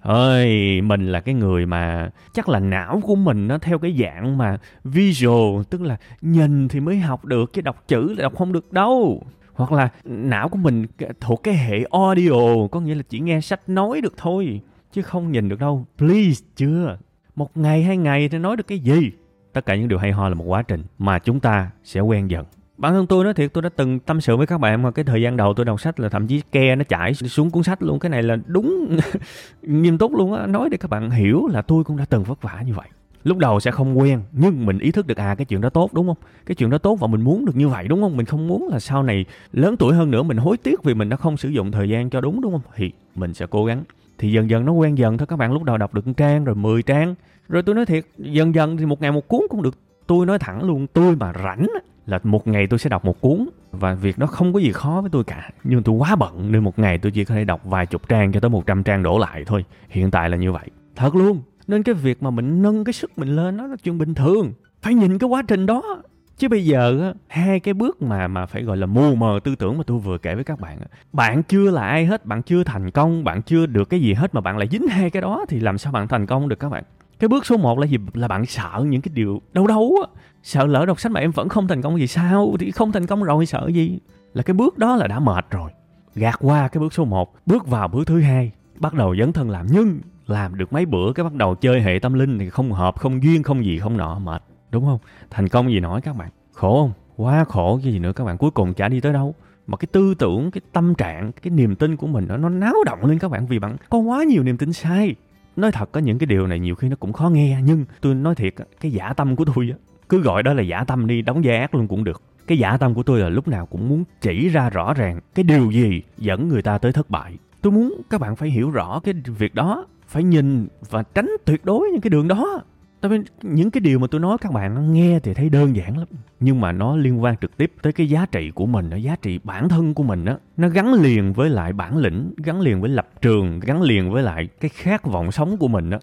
ơi, 0.00 0.80
mình 0.80 1.12
là 1.12 1.20
cái 1.20 1.34
người 1.34 1.66
mà 1.66 2.10
chắc 2.32 2.48
là 2.48 2.58
não 2.58 3.00
của 3.04 3.16
mình 3.16 3.48
nó 3.48 3.58
theo 3.58 3.78
cái 3.78 3.96
dạng 4.00 4.38
mà 4.38 4.58
visual, 4.84 5.62
tức 5.70 5.80
là 5.80 5.96
nhìn 6.20 6.68
thì 6.68 6.80
mới 6.80 6.98
học 6.98 7.24
được, 7.24 7.52
chứ 7.52 7.60
đọc 7.60 7.84
chữ 7.88 8.14
là 8.16 8.22
đọc 8.22 8.36
không 8.36 8.52
được 8.52 8.72
đâu. 8.72 9.22
Hoặc 9.54 9.72
là 9.72 9.88
não 10.04 10.48
của 10.48 10.58
mình 10.58 10.86
thuộc 11.20 11.42
cái 11.42 11.54
hệ 11.54 11.84
audio, 11.90 12.66
có 12.70 12.80
nghĩa 12.80 12.94
là 12.94 13.02
chỉ 13.08 13.20
nghe 13.20 13.40
sách 13.40 13.68
nói 13.68 14.00
được 14.00 14.14
thôi, 14.16 14.60
chứ 14.92 15.02
không 15.02 15.32
nhìn 15.32 15.48
được 15.48 15.60
đâu. 15.60 15.86
Please, 15.98 16.44
chưa. 16.56 16.98
Một 17.36 17.56
ngày, 17.56 17.82
hai 17.82 17.96
ngày 17.96 18.28
thì 18.28 18.38
nói 18.38 18.56
được 18.56 18.66
cái 18.66 18.78
gì? 18.78 19.10
Tất 19.58 19.66
cả 19.66 19.76
những 19.76 19.88
điều 19.88 19.98
hay 19.98 20.12
ho 20.12 20.28
là 20.28 20.34
một 20.34 20.44
quá 20.44 20.62
trình 20.62 20.82
mà 20.98 21.18
chúng 21.18 21.40
ta 21.40 21.70
sẽ 21.84 22.00
quen 22.00 22.30
dần. 22.30 22.44
Bản 22.76 22.92
thân 22.92 23.06
tôi 23.06 23.24
nói 23.24 23.34
thiệt, 23.34 23.52
tôi 23.52 23.62
đã 23.62 23.68
từng 23.76 23.98
tâm 23.98 24.20
sự 24.20 24.36
với 24.36 24.46
các 24.46 24.58
bạn 24.58 24.82
mà 24.82 24.90
cái 24.90 25.04
thời 25.04 25.22
gian 25.22 25.36
đầu 25.36 25.54
tôi 25.54 25.66
đọc 25.66 25.80
sách 25.80 26.00
là 26.00 26.08
thậm 26.08 26.26
chí 26.26 26.42
ke 26.52 26.76
nó 26.76 26.84
chảy 26.84 27.14
xuống 27.14 27.50
cuốn 27.50 27.62
sách 27.62 27.82
luôn. 27.82 27.98
Cái 27.98 28.10
này 28.10 28.22
là 28.22 28.36
đúng 28.46 28.98
nghiêm 29.62 29.98
túc 29.98 30.14
luôn 30.14 30.32
á. 30.32 30.46
Nói 30.46 30.68
để 30.70 30.76
các 30.76 30.90
bạn 30.90 31.10
hiểu 31.10 31.46
là 31.46 31.62
tôi 31.62 31.84
cũng 31.84 31.96
đã 31.96 32.04
từng 32.04 32.24
vất 32.24 32.42
vả 32.42 32.62
như 32.66 32.74
vậy. 32.74 32.88
Lúc 33.24 33.38
đầu 33.38 33.60
sẽ 33.60 33.70
không 33.70 33.98
quen, 33.98 34.22
nhưng 34.32 34.66
mình 34.66 34.78
ý 34.78 34.90
thức 34.90 35.06
được 35.06 35.16
à 35.16 35.34
cái 35.34 35.44
chuyện 35.44 35.60
đó 35.60 35.68
tốt, 35.70 35.94
đúng 35.94 36.06
không? 36.06 36.16
Cái 36.46 36.54
chuyện 36.54 36.70
đó 36.70 36.78
tốt 36.78 37.00
và 37.00 37.06
mình 37.06 37.20
muốn 37.20 37.44
được 37.44 37.56
như 37.56 37.68
vậy, 37.68 37.88
đúng 37.88 38.02
không? 38.02 38.16
Mình 38.16 38.26
không 38.26 38.48
muốn 38.48 38.68
là 38.68 38.80
sau 38.80 39.02
này 39.02 39.24
lớn 39.52 39.76
tuổi 39.76 39.94
hơn 39.94 40.10
nữa 40.10 40.22
mình 40.22 40.36
hối 40.36 40.56
tiếc 40.56 40.84
vì 40.84 40.94
mình 40.94 41.08
đã 41.08 41.16
không 41.16 41.36
sử 41.36 41.48
dụng 41.48 41.70
thời 41.70 41.88
gian 41.88 42.10
cho 42.10 42.20
đúng 42.20 42.40
đúng 42.40 42.52
không? 42.52 42.72
Thì 42.74 42.92
mình 43.14 43.34
sẽ 43.34 43.46
cố 43.50 43.64
gắng. 43.64 43.84
Thì 44.18 44.32
dần 44.32 44.50
dần 44.50 44.64
nó 44.64 44.72
quen 44.72 44.98
dần 44.98 45.18
thôi. 45.18 45.26
Các 45.26 45.36
bạn 45.36 45.52
lúc 45.52 45.62
đầu 45.62 45.78
đọc 45.78 45.94
được 45.94 46.06
một 46.06 46.12
trang 46.16 46.44
rồi 46.44 46.54
10 46.54 46.82
trang 46.82 47.14
rồi 47.48 47.62
tôi 47.62 47.74
nói 47.74 47.86
thiệt, 47.86 48.04
dần 48.18 48.54
dần 48.54 48.76
thì 48.76 48.86
một 48.86 49.00
ngày 49.00 49.12
một 49.12 49.28
cuốn 49.28 49.40
cũng 49.50 49.62
được. 49.62 49.74
Tôi 50.06 50.26
nói 50.26 50.38
thẳng 50.38 50.64
luôn, 50.64 50.86
tôi 50.86 51.16
mà 51.16 51.32
rảnh 51.44 51.66
là 52.06 52.20
một 52.22 52.46
ngày 52.46 52.66
tôi 52.66 52.78
sẽ 52.78 52.90
đọc 52.90 53.04
một 53.04 53.20
cuốn. 53.20 53.48
Và 53.70 53.94
việc 53.94 54.18
đó 54.18 54.26
không 54.26 54.52
có 54.52 54.60
gì 54.60 54.72
khó 54.72 55.00
với 55.00 55.10
tôi 55.10 55.24
cả. 55.24 55.50
Nhưng 55.64 55.82
tôi 55.82 55.94
quá 55.94 56.16
bận 56.16 56.52
nên 56.52 56.64
một 56.64 56.78
ngày 56.78 56.98
tôi 56.98 57.12
chỉ 57.12 57.24
có 57.24 57.34
thể 57.34 57.44
đọc 57.44 57.60
vài 57.64 57.86
chục 57.86 58.08
trang 58.08 58.32
cho 58.32 58.40
tới 58.40 58.50
một 58.50 58.66
trăm 58.66 58.82
trang 58.82 59.02
đổ 59.02 59.18
lại 59.18 59.44
thôi. 59.46 59.64
Hiện 59.88 60.10
tại 60.10 60.30
là 60.30 60.36
như 60.36 60.52
vậy. 60.52 60.68
Thật 60.96 61.14
luôn. 61.14 61.42
Nên 61.66 61.82
cái 61.82 61.94
việc 61.94 62.22
mà 62.22 62.30
mình 62.30 62.62
nâng 62.62 62.84
cái 62.84 62.92
sức 62.92 63.18
mình 63.18 63.36
lên 63.36 63.56
nó 63.56 63.66
là 63.66 63.76
chuyện 63.82 63.98
bình 63.98 64.14
thường. 64.14 64.52
Phải 64.82 64.94
nhìn 64.94 65.18
cái 65.18 65.28
quá 65.28 65.42
trình 65.48 65.66
đó. 65.66 66.02
Chứ 66.38 66.48
bây 66.48 66.64
giờ 66.64 67.12
hai 67.28 67.60
cái 67.60 67.74
bước 67.74 68.02
mà 68.02 68.28
mà 68.28 68.46
phải 68.46 68.62
gọi 68.62 68.76
là 68.76 68.86
mù 68.86 69.14
mờ 69.14 69.40
tư 69.44 69.54
tưởng 69.54 69.78
mà 69.78 69.84
tôi 69.86 69.98
vừa 69.98 70.18
kể 70.18 70.34
với 70.34 70.44
các 70.44 70.60
bạn 70.60 70.78
bạn 71.12 71.42
chưa 71.42 71.70
là 71.70 71.82
ai 71.82 72.06
hết, 72.06 72.26
bạn 72.26 72.42
chưa 72.42 72.64
thành 72.64 72.90
công, 72.90 73.24
bạn 73.24 73.42
chưa 73.42 73.66
được 73.66 73.90
cái 73.90 74.00
gì 74.00 74.14
hết 74.14 74.34
mà 74.34 74.40
bạn 74.40 74.58
lại 74.58 74.68
dính 74.70 74.86
hai 74.88 75.10
cái 75.10 75.22
đó 75.22 75.44
thì 75.48 75.60
làm 75.60 75.78
sao 75.78 75.92
bạn 75.92 76.08
thành 76.08 76.26
công 76.26 76.48
được 76.48 76.60
các 76.60 76.68
bạn? 76.68 76.84
Cái 77.18 77.28
bước 77.28 77.46
số 77.46 77.56
1 77.56 77.78
là 77.78 77.86
gì? 77.86 77.96
Là 78.14 78.28
bạn 78.28 78.46
sợ 78.46 78.84
những 78.86 79.00
cái 79.02 79.12
điều 79.14 79.42
đâu 79.52 79.66
đâu 79.66 79.96
á. 80.06 80.20
Sợ 80.42 80.66
lỡ 80.66 80.86
đọc 80.86 81.00
sách 81.00 81.12
mà 81.12 81.20
em 81.20 81.30
vẫn 81.30 81.48
không 81.48 81.68
thành 81.68 81.82
công 81.82 81.98
gì 81.98 82.06
sao? 82.06 82.54
Thì 82.60 82.70
không 82.70 82.92
thành 82.92 83.06
công 83.06 83.22
rồi 83.22 83.46
sợ 83.46 83.68
gì? 83.72 83.98
Là 84.34 84.42
cái 84.42 84.54
bước 84.54 84.78
đó 84.78 84.96
là 84.96 85.06
đã 85.06 85.20
mệt 85.20 85.46
rồi. 85.50 85.70
Gạt 86.14 86.36
qua 86.40 86.68
cái 86.68 86.80
bước 86.80 86.94
số 86.94 87.04
1 87.04 87.34
bước 87.46 87.66
vào 87.66 87.88
bước 87.88 88.06
thứ 88.06 88.20
hai 88.20 88.52
bắt 88.76 88.94
đầu 88.94 89.16
dấn 89.16 89.32
thân 89.32 89.50
làm. 89.50 89.66
Nhưng 89.70 90.00
làm 90.26 90.58
được 90.58 90.72
mấy 90.72 90.86
bữa 90.86 91.12
cái 91.12 91.24
bắt 91.24 91.34
đầu 91.34 91.54
chơi 91.54 91.82
hệ 91.82 91.98
tâm 92.02 92.14
linh 92.14 92.38
thì 92.38 92.50
không 92.50 92.72
hợp 92.72 93.00
không 93.00 93.22
duyên 93.22 93.42
không 93.42 93.64
gì 93.64 93.78
không 93.78 93.96
nọ 93.96 94.18
mệt. 94.18 94.42
Đúng 94.70 94.84
không? 94.84 94.98
Thành 95.30 95.48
công 95.48 95.70
gì 95.70 95.80
nói 95.80 96.00
các 96.00 96.16
bạn? 96.16 96.30
Khổ 96.52 96.82
không? 96.82 96.92
Quá 97.16 97.44
khổ 97.44 97.80
cái 97.82 97.92
gì 97.92 97.98
nữa 97.98 98.12
các 98.12 98.24
bạn? 98.24 98.38
Cuối 98.38 98.50
cùng 98.50 98.74
chả 98.74 98.88
đi 98.88 99.00
tới 99.00 99.12
đâu. 99.12 99.34
Mà 99.66 99.76
cái 99.76 99.88
tư 99.92 100.14
tưởng 100.14 100.50
cái 100.50 100.60
tâm 100.72 100.94
trạng 100.94 101.32
cái 101.42 101.50
niềm 101.50 101.76
tin 101.76 101.96
của 101.96 102.06
mình 102.06 102.26
nó, 102.28 102.36
nó 102.36 102.48
náo 102.48 102.74
động 102.86 103.04
lên 103.04 103.18
các 103.18 103.30
bạn. 103.30 103.46
Vì 103.46 103.58
bạn 103.58 103.76
có 103.90 103.98
quá 103.98 104.24
nhiều 104.24 104.42
niềm 104.42 104.56
tin 104.56 104.72
sai 104.72 105.14
nói 105.60 105.72
thật 105.72 105.92
có 105.92 106.00
những 106.00 106.18
cái 106.18 106.26
điều 106.26 106.46
này 106.46 106.58
nhiều 106.58 106.74
khi 106.74 106.88
nó 106.88 106.96
cũng 106.96 107.12
khó 107.12 107.28
nghe, 107.28 107.58
nhưng 107.64 107.84
tôi 108.00 108.14
nói 108.14 108.34
thiệt 108.34 108.54
cái 108.80 108.92
giả 108.92 109.12
tâm 109.12 109.36
của 109.36 109.44
tôi 109.44 109.74
cứ 110.08 110.20
gọi 110.20 110.42
đó 110.42 110.54
là 110.54 110.62
giả 110.62 110.84
tâm 110.84 111.06
đi, 111.06 111.22
đóng 111.22 111.40
vai 111.44 111.56
ác 111.56 111.74
luôn 111.74 111.88
cũng 111.88 112.04
được. 112.04 112.22
Cái 112.46 112.58
giả 112.58 112.76
tâm 112.76 112.94
của 112.94 113.02
tôi 113.02 113.20
là 113.20 113.28
lúc 113.28 113.48
nào 113.48 113.66
cũng 113.66 113.88
muốn 113.88 114.04
chỉ 114.20 114.48
ra 114.48 114.70
rõ 114.70 114.94
ràng 114.94 115.20
cái 115.34 115.42
điều 115.42 115.70
gì 115.70 116.02
dẫn 116.18 116.48
người 116.48 116.62
ta 116.62 116.78
tới 116.78 116.92
thất 116.92 117.10
bại. 117.10 117.36
Tôi 117.62 117.72
muốn 117.72 118.00
các 118.10 118.20
bạn 118.20 118.36
phải 118.36 118.50
hiểu 118.50 118.70
rõ 118.70 119.00
cái 119.04 119.14
việc 119.38 119.54
đó, 119.54 119.86
phải 120.06 120.22
nhìn 120.22 120.68
và 120.90 121.02
tránh 121.02 121.30
tuyệt 121.44 121.64
đối 121.64 121.88
những 121.92 122.00
cái 122.00 122.10
đường 122.10 122.28
đó 122.28 122.60
tôi 123.00 123.10
vì 123.10 123.18
những 123.42 123.70
cái 123.70 123.80
điều 123.80 123.98
mà 123.98 124.06
tôi 124.10 124.20
nói 124.20 124.38
các 124.40 124.52
bạn 124.52 124.92
nghe 124.92 125.20
thì 125.22 125.34
thấy 125.34 125.48
đơn 125.48 125.76
giản 125.76 125.98
lắm. 125.98 126.08
Nhưng 126.40 126.60
mà 126.60 126.72
nó 126.72 126.96
liên 126.96 127.22
quan 127.22 127.36
trực 127.40 127.56
tiếp 127.56 127.72
tới 127.82 127.92
cái 127.92 128.08
giá 128.08 128.26
trị 128.26 128.50
của 128.50 128.66
mình, 128.66 128.90
nó 128.90 128.96
giá 128.96 129.16
trị 129.22 129.38
bản 129.44 129.68
thân 129.68 129.94
của 129.94 130.02
mình 130.02 130.24
đó 130.24 130.38
nó 130.56 130.68
gắn 130.68 130.94
liền 130.94 131.32
với 131.32 131.50
lại 131.50 131.72
bản 131.72 131.96
lĩnh, 131.96 132.32
gắn 132.36 132.60
liền 132.60 132.80
với 132.80 132.90
lập 132.90 133.08
trường, 133.22 133.60
gắn 133.60 133.82
liền 133.82 134.10
với 134.10 134.22
lại 134.22 134.48
cái 134.60 134.68
khát 134.68 135.04
vọng 135.04 135.32
sống 135.32 135.56
của 135.56 135.68
mình 135.68 135.90
đó 135.90 135.98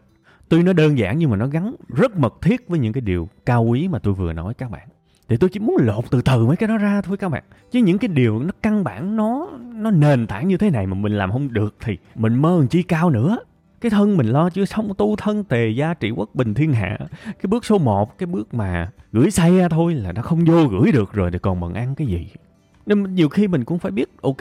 tuy 0.50 0.64
nó 0.64 0.74
đơn 0.74 0.98
giản 0.98 1.18
nhưng 1.18 1.30
mà 1.30 1.38
nó 1.38 1.48
gắn 1.48 1.76
rất 1.90 2.18
mật 2.18 2.42
thiết 2.42 2.70
với 2.70 2.80
những 2.80 2.94
cái 2.94 3.02
điều 3.02 3.30
cao 3.46 3.64
quý 3.64 3.88
mà 3.88 4.00
tôi 4.00 4.14
vừa 4.14 4.34
nói 4.34 4.54
các 4.54 4.72
bạn. 4.72 4.88
Thì 5.28 5.38
tôi 5.38 5.50
chỉ 5.50 5.60
muốn 5.60 5.76
lột 5.80 6.12
từ 6.12 6.22
từ 6.22 6.46
mấy 6.46 6.56
cái 6.56 6.68
đó 6.68 6.78
ra 6.78 7.02
thôi 7.02 7.18
các 7.18 7.30
bạn. 7.30 7.44
Chứ 7.72 7.80
những 7.80 7.98
cái 7.98 8.08
điều 8.08 8.40
nó 8.40 8.52
căn 8.62 8.84
bản, 8.84 9.16
nó 9.16 9.50
nó 9.74 9.92
nền 9.92 10.28
tảng 10.28 10.48
như 10.48 10.58
thế 10.58 10.70
này 10.70 10.88
mà 10.88 10.94
mình 10.94 11.18
làm 11.18 11.32
không 11.32 11.54
được 11.54 11.76
thì 11.80 11.98
mình 12.16 12.36
mơ 12.36 12.58
làm 12.60 12.68
chi 12.68 12.84
cao 12.84 13.10
nữa 13.10 13.38
cái 13.86 13.90
thân 13.90 14.18
mình 14.18 14.28
lo 14.28 14.50
chưa 14.50 14.66
xong 14.66 14.94
tu 14.98 15.16
thân 15.16 15.44
tề 15.44 15.70
gia 15.70 15.94
trị 15.94 16.12
quốc 16.12 16.30
bình 16.34 16.54
thiên 16.54 16.74
hạ. 16.74 16.98
Cái 17.24 17.48
bước 17.48 17.66
số 17.66 17.78
1 17.78 18.18
cái 18.18 18.28
bước 18.28 18.54
mà 18.54 18.92
gửi 19.12 19.32
xe 19.32 19.68
thôi 19.72 19.94
là 19.94 20.12
nó 20.12 20.22
không 20.22 20.46
vô 20.46 20.66
gửi 20.66 20.92
được 20.92 21.14
rồi 21.14 21.32
thì 21.32 21.40
còn 21.40 21.60
bằng 21.60 21.74
ăn 21.74 21.96
cái 21.96 22.08
gì? 22.08 22.28
Nên 22.86 23.16
nhiều 23.16 23.30
khi 23.30 23.48
mình 23.48 23.64
cũng 23.64 23.80
phải 23.80 23.92
biết, 23.92 24.10
ok, 24.22 24.38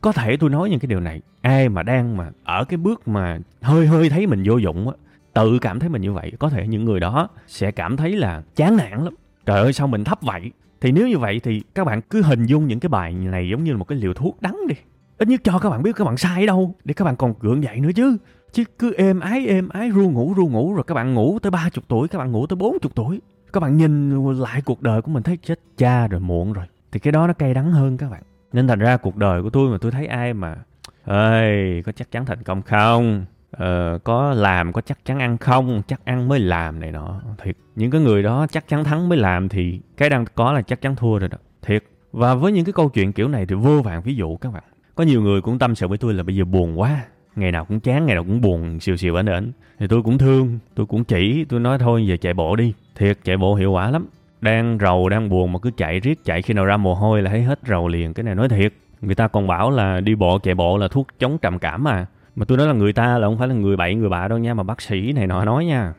có 0.00 0.12
thể 0.12 0.36
tôi 0.36 0.50
nói 0.50 0.70
những 0.70 0.78
cái 0.78 0.86
điều 0.86 1.00
này. 1.00 1.20
Ai 1.40 1.68
mà 1.68 1.82
đang 1.82 2.16
mà 2.16 2.30
ở 2.44 2.64
cái 2.64 2.76
bước 2.76 3.08
mà 3.08 3.38
hơi 3.60 3.86
hơi 3.86 4.08
thấy 4.08 4.26
mình 4.26 4.42
vô 4.46 4.56
dụng 4.56 4.88
á, 4.88 4.94
tự 5.32 5.58
cảm 5.58 5.78
thấy 5.78 5.88
mình 5.88 6.02
như 6.02 6.12
vậy, 6.12 6.32
có 6.38 6.48
thể 6.48 6.66
những 6.66 6.84
người 6.84 7.00
đó 7.00 7.28
sẽ 7.46 7.70
cảm 7.70 7.96
thấy 7.96 8.16
là 8.16 8.42
chán 8.56 8.76
nản 8.76 9.04
lắm. 9.04 9.14
Trời 9.46 9.60
ơi, 9.60 9.72
sao 9.72 9.86
mình 9.86 10.04
thấp 10.04 10.18
vậy? 10.22 10.50
Thì 10.80 10.92
nếu 10.92 11.08
như 11.08 11.18
vậy 11.18 11.40
thì 11.42 11.62
các 11.74 11.84
bạn 11.84 12.00
cứ 12.02 12.22
hình 12.22 12.46
dung 12.46 12.66
những 12.66 12.80
cái 12.80 12.88
bài 12.88 13.14
này 13.14 13.48
giống 13.48 13.64
như 13.64 13.72
là 13.72 13.78
một 13.78 13.88
cái 13.88 13.98
liều 13.98 14.14
thuốc 14.14 14.42
đắng 14.42 14.56
đi 14.68 14.74
ít 15.18 15.28
nhất 15.28 15.40
cho 15.44 15.58
các 15.58 15.70
bạn 15.70 15.82
biết 15.82 15.96
các 15.96 16.04
bạn 16.04 16.16
sai 16.16 16.46
đâu 16.46 16.74
để 16.84 16.94
các 16.94 17.04
bạn 17.04 17.16
còn 17.16 17.34
gượng 17.40 17.62
dậy 17.62 17.80
nữa 17.80 17.90
chứ. 17.94 18.16
Chứ 18.52 18.64
cứ 18.78 18.94
êm 18.94 19.20
ái 19.20 19.46
êm 19.46 19.68
ái 19.68 19.90
ru 19.90 20.10
ngủ 20.10 20.34
ru 20.36 20.48
ngủ 20.48 20.74
rồi 20.74 20.84
các 20.86 20.94
bạn 20.94 21.14
ngủ 21.14 21.38
tới 21.42 21.50
ba 21.50 21.68
chục 21.72 21.84
tuổi 21.88 22.08
các 22.08 22.18
bạn 22.18 22.32
ngủ 22.32 22.46
tới 22.46 22.56
bốn 22.56 22.78
chục 22.82 22.92
tuổi. 22.94 23.20
Các 23.52 23.60
bạn 23.60 23.76
nhìn 23.76 24.10
lại 24.38 24.62
cuộc 24.64 24.82
đời 24.82 25.02
của 25.02 25.10
mình 25.10 25.22
thấy 25.22 25.38
chết 25.42 25.60
cha 25.76 26.06
rồi 26.06 26.20
muộn 26.20 26.52
rồi 26.52 26.64
thì 26.92 27.00
cái 27.00 27.12
đó 27.12 27.26
nó 27.26 27.32
cay 27.32 27.54
đắng 27.54 27.72
hơn 27.72 27.96
các 27.96 28.10
bạn. 28.10 28.22
Nên 28.52 28.68
thành 28.68 28.78
ra 28.78 28.96
cuộc 28.96 29.16
đời 29.16 29.42
của 29.42 29.50
tôi 29.50 29.70
mà 29.70 29.78
tôi 29.80 29.90
thấy 29.90 30.06
ai 30.06 30.34
mà 30.34 30.56
ơi 31.04 31.82
có 31.86 31.92
chắc 31.92 32.10
chắn 32.10 32.26
thành 32.26 32.42
công 32.42 32.62
không? 32.62 33.24
Ờ, 33.50 33.98
có 34.04 34.34
làm 34.34 34.72
có 34.72 34.80
chắc 34.80 35.04
chắn 35.04 35.18
ăn 35.18 35.38
không? 35.38 35.82
Chắc 35.86 36.04
ăn 36.04 36.28
mới 36.28 36.38
làm 36.38 36.80
này 36.80 36.92
nọ. 36.92 37.20
Thiệt 37.42 37.56
những 37.76 37.90
cái 37.90 38.00
người 38.00 38.22
đó 38.22 38.46
chắc 38.46 38.68
chắn 38.68 38.84
thắng 38.84 39.08
mới 39.08 39.18
làm 39.18 39.48
thì 39.48 39.80
cái 39.96 40.10
đang 40.10 40.24
có 40.34 40.52
là 40.52 40.62
chắc 40.62 40.80
chắn 40.80 40.96
thua 40.96 41.18
rồi 41.18 41.28
đó. 41.28 41.38
Thiệt. 41.62 41.84
Và 42.12 42.34
với 42.34 42.52
những 42.52 42.64
cái 42.64 42.72
câu 42.72 42.88
chuyện 42.88 43.12
kiểu 43.12 43.28
này 43.28 43.46
thì 43.46 43.54
vô 43.54 43.82
vàng 43.82 44.02
ví 44.02 44.14
dụ 44.14 44.36
các 44.36 44.52
bạn 44.52 44.62
có 44.96 45.04
nhiều 45.04 45.22
người 45.22 45.40
cũng 45.40 45.58
tâm 45.58 45.74
sự 45.74 45.88
với 45.88 45.98
tôi 45.98 46.14
là 46.14 46.22
bây 46.22 46.36
giờ 46.36 46.44
buồn 46.44 46.80
quá, 46.80 47.04
ngày 47.36 47.52
nào 47.52 47.64
cũng 47.64 47.80
chán, 47.80 48.06
ngày 48.06 48.14
nào 48.14 48.24
cũng 48.24 48.40
buồn, 48.40 48.80
xìu 48.80 48.96
xìu 48.96 49.16
ảnh 49.16 49.26
ảnh. 49.26 49.52
Thì 49.78 49.86
tôi 49.86 50.02
cũng 50.02 50.18
thương, 50.18 50.58
tôi 50.74 50.86
cũng 50.86 51.04
chỉ, 51.04 51.44
tôi 51.48 51.60
nói 51.60 51.78
thôi, 51.78 52.06
giờ 52.06 52.16
chạy 52.20 52.34
bộ 52.34 52.56
đi. 52.56 52.74
Thiệt, 52.94 53.18
chạy 53.24 53.36
bộ 53.36 53.54
hiệu 53.54 53.72
quả 53.72 53.90
lắm. 53.90 54.06
Đang 54.40 54.78
rầu, 54.80 55.08
đang 55.08 55.28
buồn 55.28 55.52
mà 55.52 55.58
cứ 55.58 55.70
chạy 55.76 56.00
riết, 56.00 56.24
chạy 56.24 56.42
khi 56.42 56.54
nào 56.54 56.64
ra 56.64 56.76
mồ 56.76 56.94
hôi 56.94 57.22
là 57.22 57.30
thấy 57.30 57.42
hết 57.42 57.60
rầu 57.68 57.88
liền, 57.88 58.14
cái 58.14 58.24
này 58.24 58.34
nói 58.34 58.48
thiệt. 58.48 58.72
Người 59.00 59.14
ta 59.14 59.28
còn 59.28 59.46
bảo 59.46 59.70
là 59.70 60.00
đi 60.00 60.14
bộ, 60.14 60.38
chạy 60.38 60.54
bộ 60.54 60.78
là 60.78 60.88
thuốc 60.88 61.06
chống 61.18 61.38
trầm 61.38 61.58
cảm 61.58 61.84
mà. 61.84 62.06
Mà 62.36 62.44
tôi 62.44 62.58
nói 62.58 62.66
là 62.66 62.72
người 62.72 62.92
ta 62.92 63.18
là 63.18 63.26
không 63.26 63.38
phải 63.38 63.48
là 63.48 63.54
người 63.54 63.76
bậy, 63.76 63.94
người 63.94 64.08
bạ 64.08 64.28
đâu 64.28 64.38
nha, 64.38 64.54
mà 64.54 64.62
bác 64.62 64.80
sĩ 64.80 65.12
này 65.12 65.26
nọ 65.26 65.44
nói 65.44 65.64
nha. 65.64 65.92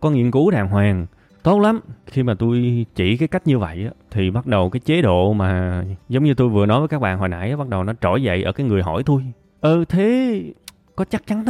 Có 0.00 0.10
nghiên 0.10 0.30
cứu 0.30 0.50
đàng 0.50 0.68
hoàng 0.68 1.06
tốt 1.42 1.60
lắm. 1.60 1.80
Khi 2.06 2.22
mà 2.22 2.34
tôi 2.34 2.86
chỉ 2.94 3.16
cái 3.16 3.28
cách 3.28 3.46
như 3.46 3.58
vậy 3.58 3.84
á, 3.84 3.90
thì 4.10 4.30
bắt 4.30 4.46
đầu 4.46 4.70
cái 4.70 4.80
chế 4.80 5.02
độ 5.02 5.32
mà 5.32 5.82
giống 6.08 6.24
như 6.24 6.34
tôi 6.34 6.48
vừa 6.48 6.66
nói 6.66 6.78
với 6.78 6.88
các 6.88 7.00
bạn 7.00 7.18
hồi 7.18 7.28
nãy 7.28 7.56
bắt 7.56 7.68
đầu 7.68 7.84
nó 7.84 7.92
trỗi 8.00 8.22
dậy 8.22 8.42
ở 8.42 8.52
cái 8.52 8.66
người 8.66 8.82
hỏi 8.82 9.02
tôi. 9.06 9.22
Ừ 9.60 9.84
thế 9.88 10.42
có 10.96 11.04
chắc 11.04 11.26
chắn 11.26 11.44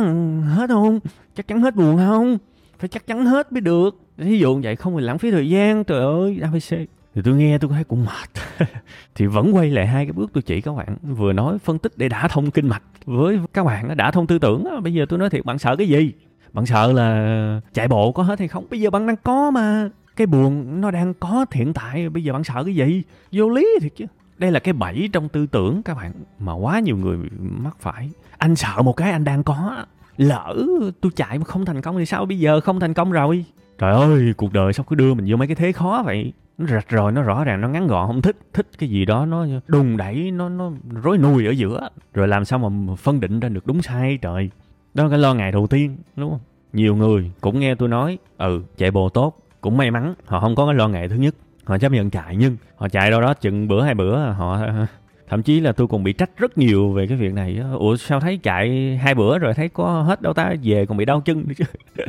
hết 0.45 0.71
không? 0.71 1.01
Chắc 1.37 1.49
chắn 1.49 1.61
hết 1.61 1.77
buồn 1.77 1.97
không? 1.97 2.39
Phải 2.79 2.89
chắc 2.89 3.07
chắn 3.07 3.27
hết 3.27 3.53
mới 3.53 3.61
được. 3.61 4.01
Ví 4.17 4.39
dụ 4.39 4.61
vậy 4.63 4.77
không 4.77 4.95
phải 4.95 5.03
lãng 5.03 5.19
phí 5.19 5.31
thời 5.31 5.49
gian. 5.49 5.85
Trời 5.85 6.01
ơi 6.01 6.39
abc 6.43 6.89
thì 7.15 7.23
tôi 7.25 7.35
nghe 7.35 7.59
tôi 7.59 7.71
thấy 7.71 7.85
cũng 7.85 8.05
mệt. 8.05 8.67
Thì 9.15 9.27
vẫn 9.27 9.57
quay 9.57 9.71
lại 9.71 9.87
hai 9.87 10.05
cái 10.07 10.13
bước 10.13 10.31
tôi 10.35 10.43
chỉ 10.43 10.61
các 10.61 10.75
bạn. 10.77 10.97
Vừa 11.03 11.33
nói 11.33 11.59
phân 11.59 11.79
tích 11.79 11.93
để 11.97 12.09
đả 12.09 12.29
thông 12.29 12.51
kinh 12.51 12.69
mạch 12.69 12.83
với 13.05 13.39
các 13.53 13.65
bạn 13.65 13.89
đã 13.89 13.95
đả 13.95 14.11
thông 14.11 14.27
tư 14.27 14.39
tưởng 14.39 14.65
bây 14.83 14.95
giờ 14.95 15.07
tôi 15.09 15.19
nói 15.19 15.31
thiệt 15.31 15.45
bạn 15.45 15.59
sợ 15.59 15.77
cái 15.77 15.89
gì? 15.89 16.13
Bạn 16.53 16.67
sợ 16.67 16.93
là 16.93 17.61
chạy 17.73 17.89
bộ 17.89 18.13
có 18.13 18.23
hết 18.23 18.39
hay 18.39 18.49
không? 18.49 18.67
Bây 18.71 18.81
giờ 18.81 18.91
bạn 18.91 19.07
đang 19.07 19.17
có 19.17 19.51
mà. 19.51 19.89
Cái 20.17 20.27
buồn 20.27 20.81
nó 20.81 20.91
đang 20.91 21.15
có 21.15 21.47
hiện 21.53 21.73
tại, 21.73 22.09
bây 22.09 22.25
giờ 22.25 22.33
bạn 22.33 22.45
sợ 22.45 22.65
cái 22.65 22.75
gì? 22.75 23.03
Vô 23.33 23.49
lý 23.49 23.69
thiệt 23.81 23.93
chứ. 23.97 24.05
Đây 24.39 24.51
là 24.51 24.61
cái 24.61 24.73
bẫy 24.73 25.09
trong 25.13 25.29
tư 25.29 25.47
tưởng 25.47 25.83
các 25.83 25.97
bạn, 25.97 26.13
mà 26.39 26.53
quá 26.53 26.81
nhiều 26.81 26.97
người 26.97 27.19
mắc 27.41 27.77
phải. 27.81 28.11
Anh 28.39 28.57
sợ 28.57 28.83
một 28.83 28.93
cái 28.93 29.11
anh 29.11 29.25
đang 29.25 29.43
có. 29.43 29.85
Lỡ 30.17 30.57
tôi 31.01 31.13
chạy 31.17 31.39
mà 31.39 31.45
không 31.45 31.65
thành 31.65 31.83
công 31.83 31.99
thì 31.99 32.07
sao 32.07 32.27
bây 32.27 32.39
giờ? 32.39 32.61
Không 32.61 32.81
thành 32.81 32.95
công 32.95 33.13
rồi. 33.13 33.45
Trời 33.79 33.95
ơi, 33.95 34.35
cuộc 34.37 34.53
đời 34.53 34.73
sao 34.73 34.85
cứ 34.89 34.97
đưa 34.97 35.15
mình 35.15 35.27
vô 35.29 35.37
mấy 35.37 35.49
cái 35.49 35.57
thế 35.57 35.73
khó 35.73 36.03
vậy? 36.07 36.33
Nó 36.59 36.67
rạch 36.67 36.89
rồi 36.89 37.13
nó 37.13 37.23
rõ 37.23 37.45
ràng, 37.45 37.61
nó 37.61 37.69
ngắn 37.69 37.87
gọn, 37.87 38.07
không 38.07 38.23
thích. 38.23 38.37
Thích 38.53 38.67
cái 38.79 38.89
gì 38.89 39.05
đó, 39.05 39.27
nó 39.27 39.47
đùng 39.67 39.97
đẩy, 39.97 40.31
nó 40.31 40.49
nó 40.49 40.71
rối 41.03 41.19
nùi 41.19 41.47
ở 41.47 41.51
giữa. 41.51 41.89
Rồi 42.15 42.29
làm 42.29 42.45
sao 42.45 42.59
mà 42.59 42.95
phân 42.95 43.21
định 43.21 43.41
ra 43.41 43.49
được 43.49 43.67
đúng 43.67 43.83
sai 43.83 44.19
trời? 44.23 44.51
Đó 44.95 45.05
là 45.05 45.11
cái 45.11 45.19
lo 45.19 45.35
ngại 45.35 45.53
đầu 45.53 45.67
tiên, 45.67 45.97
đúng 46.17 46.31
không? 46.31 46.41
Nhiều 46.73 46.97
người 46.97 47.31
cũng 47.41 47.61
nghe 47.61 47.75
tôi 47.75 47.89
nói 47.89 48.19
ừ 48.39 48.63
chạy 48.77 48.91
bộ 48.91 49.09
tốt, 49.09 49.37
cũng 49.61 49.77
may 49.77 49.91
mắn, 49.91 50.15
họ 50.25 50.41
không 50.41 50.55
có 50.55 50.67
cái 50.67 50.75
lo 50.75 50.89
ngại 50.89 51.09
thứ 51.09 51.17
nhất. 51.17 51.35
Họ 51.65 51.79
chấp 51.79 51.93
nhận 51.93 52.11
chạy, 52.11 52.37
nhưng 52.37 52.57
họ 52.77 52.89
chạy 52.89 53.11
đâu 53.11 53.21
đó 53.21 53.35
chừng 53.35 53.69
bữa, 53.69 53.83
hai 53.83 53.95
bữa, 53.95 54.17
họ 54.17 54.61
thậm 55.29 55.43
chí 55.43 55.61
là 55.61 55.73
tôi 55.73 55.87
còn 55.87 56.05
bị 56.05 56.13
trách 56.13 56.31
rất 56.37 56.59
nhiều 56.59 56.93
về 56.93 57.07
cái 57.07 57.17
việc 57.17 57.33
này 57.33 57.61
ủa, 57.79 57.97
sao 57.97 58.21
thấy 58.21 58.39
chạy 58.43 58.97
hai 58.97 59.15
bữa 59.15 59.39
rồi 59.39 59.55
thấy 59.55 59.69
có 59.69 60.03
hết 60.03 60.23
đâu 60.23 60.33
ta? 60.33 60.55
Về 60.63 60.87
còn 60.87 60.99
bị 60.99 61.05
đau 61.05 61.21
chân 61.21 61.45
nữa 61.49 61.55
chứ. 61.57 61.65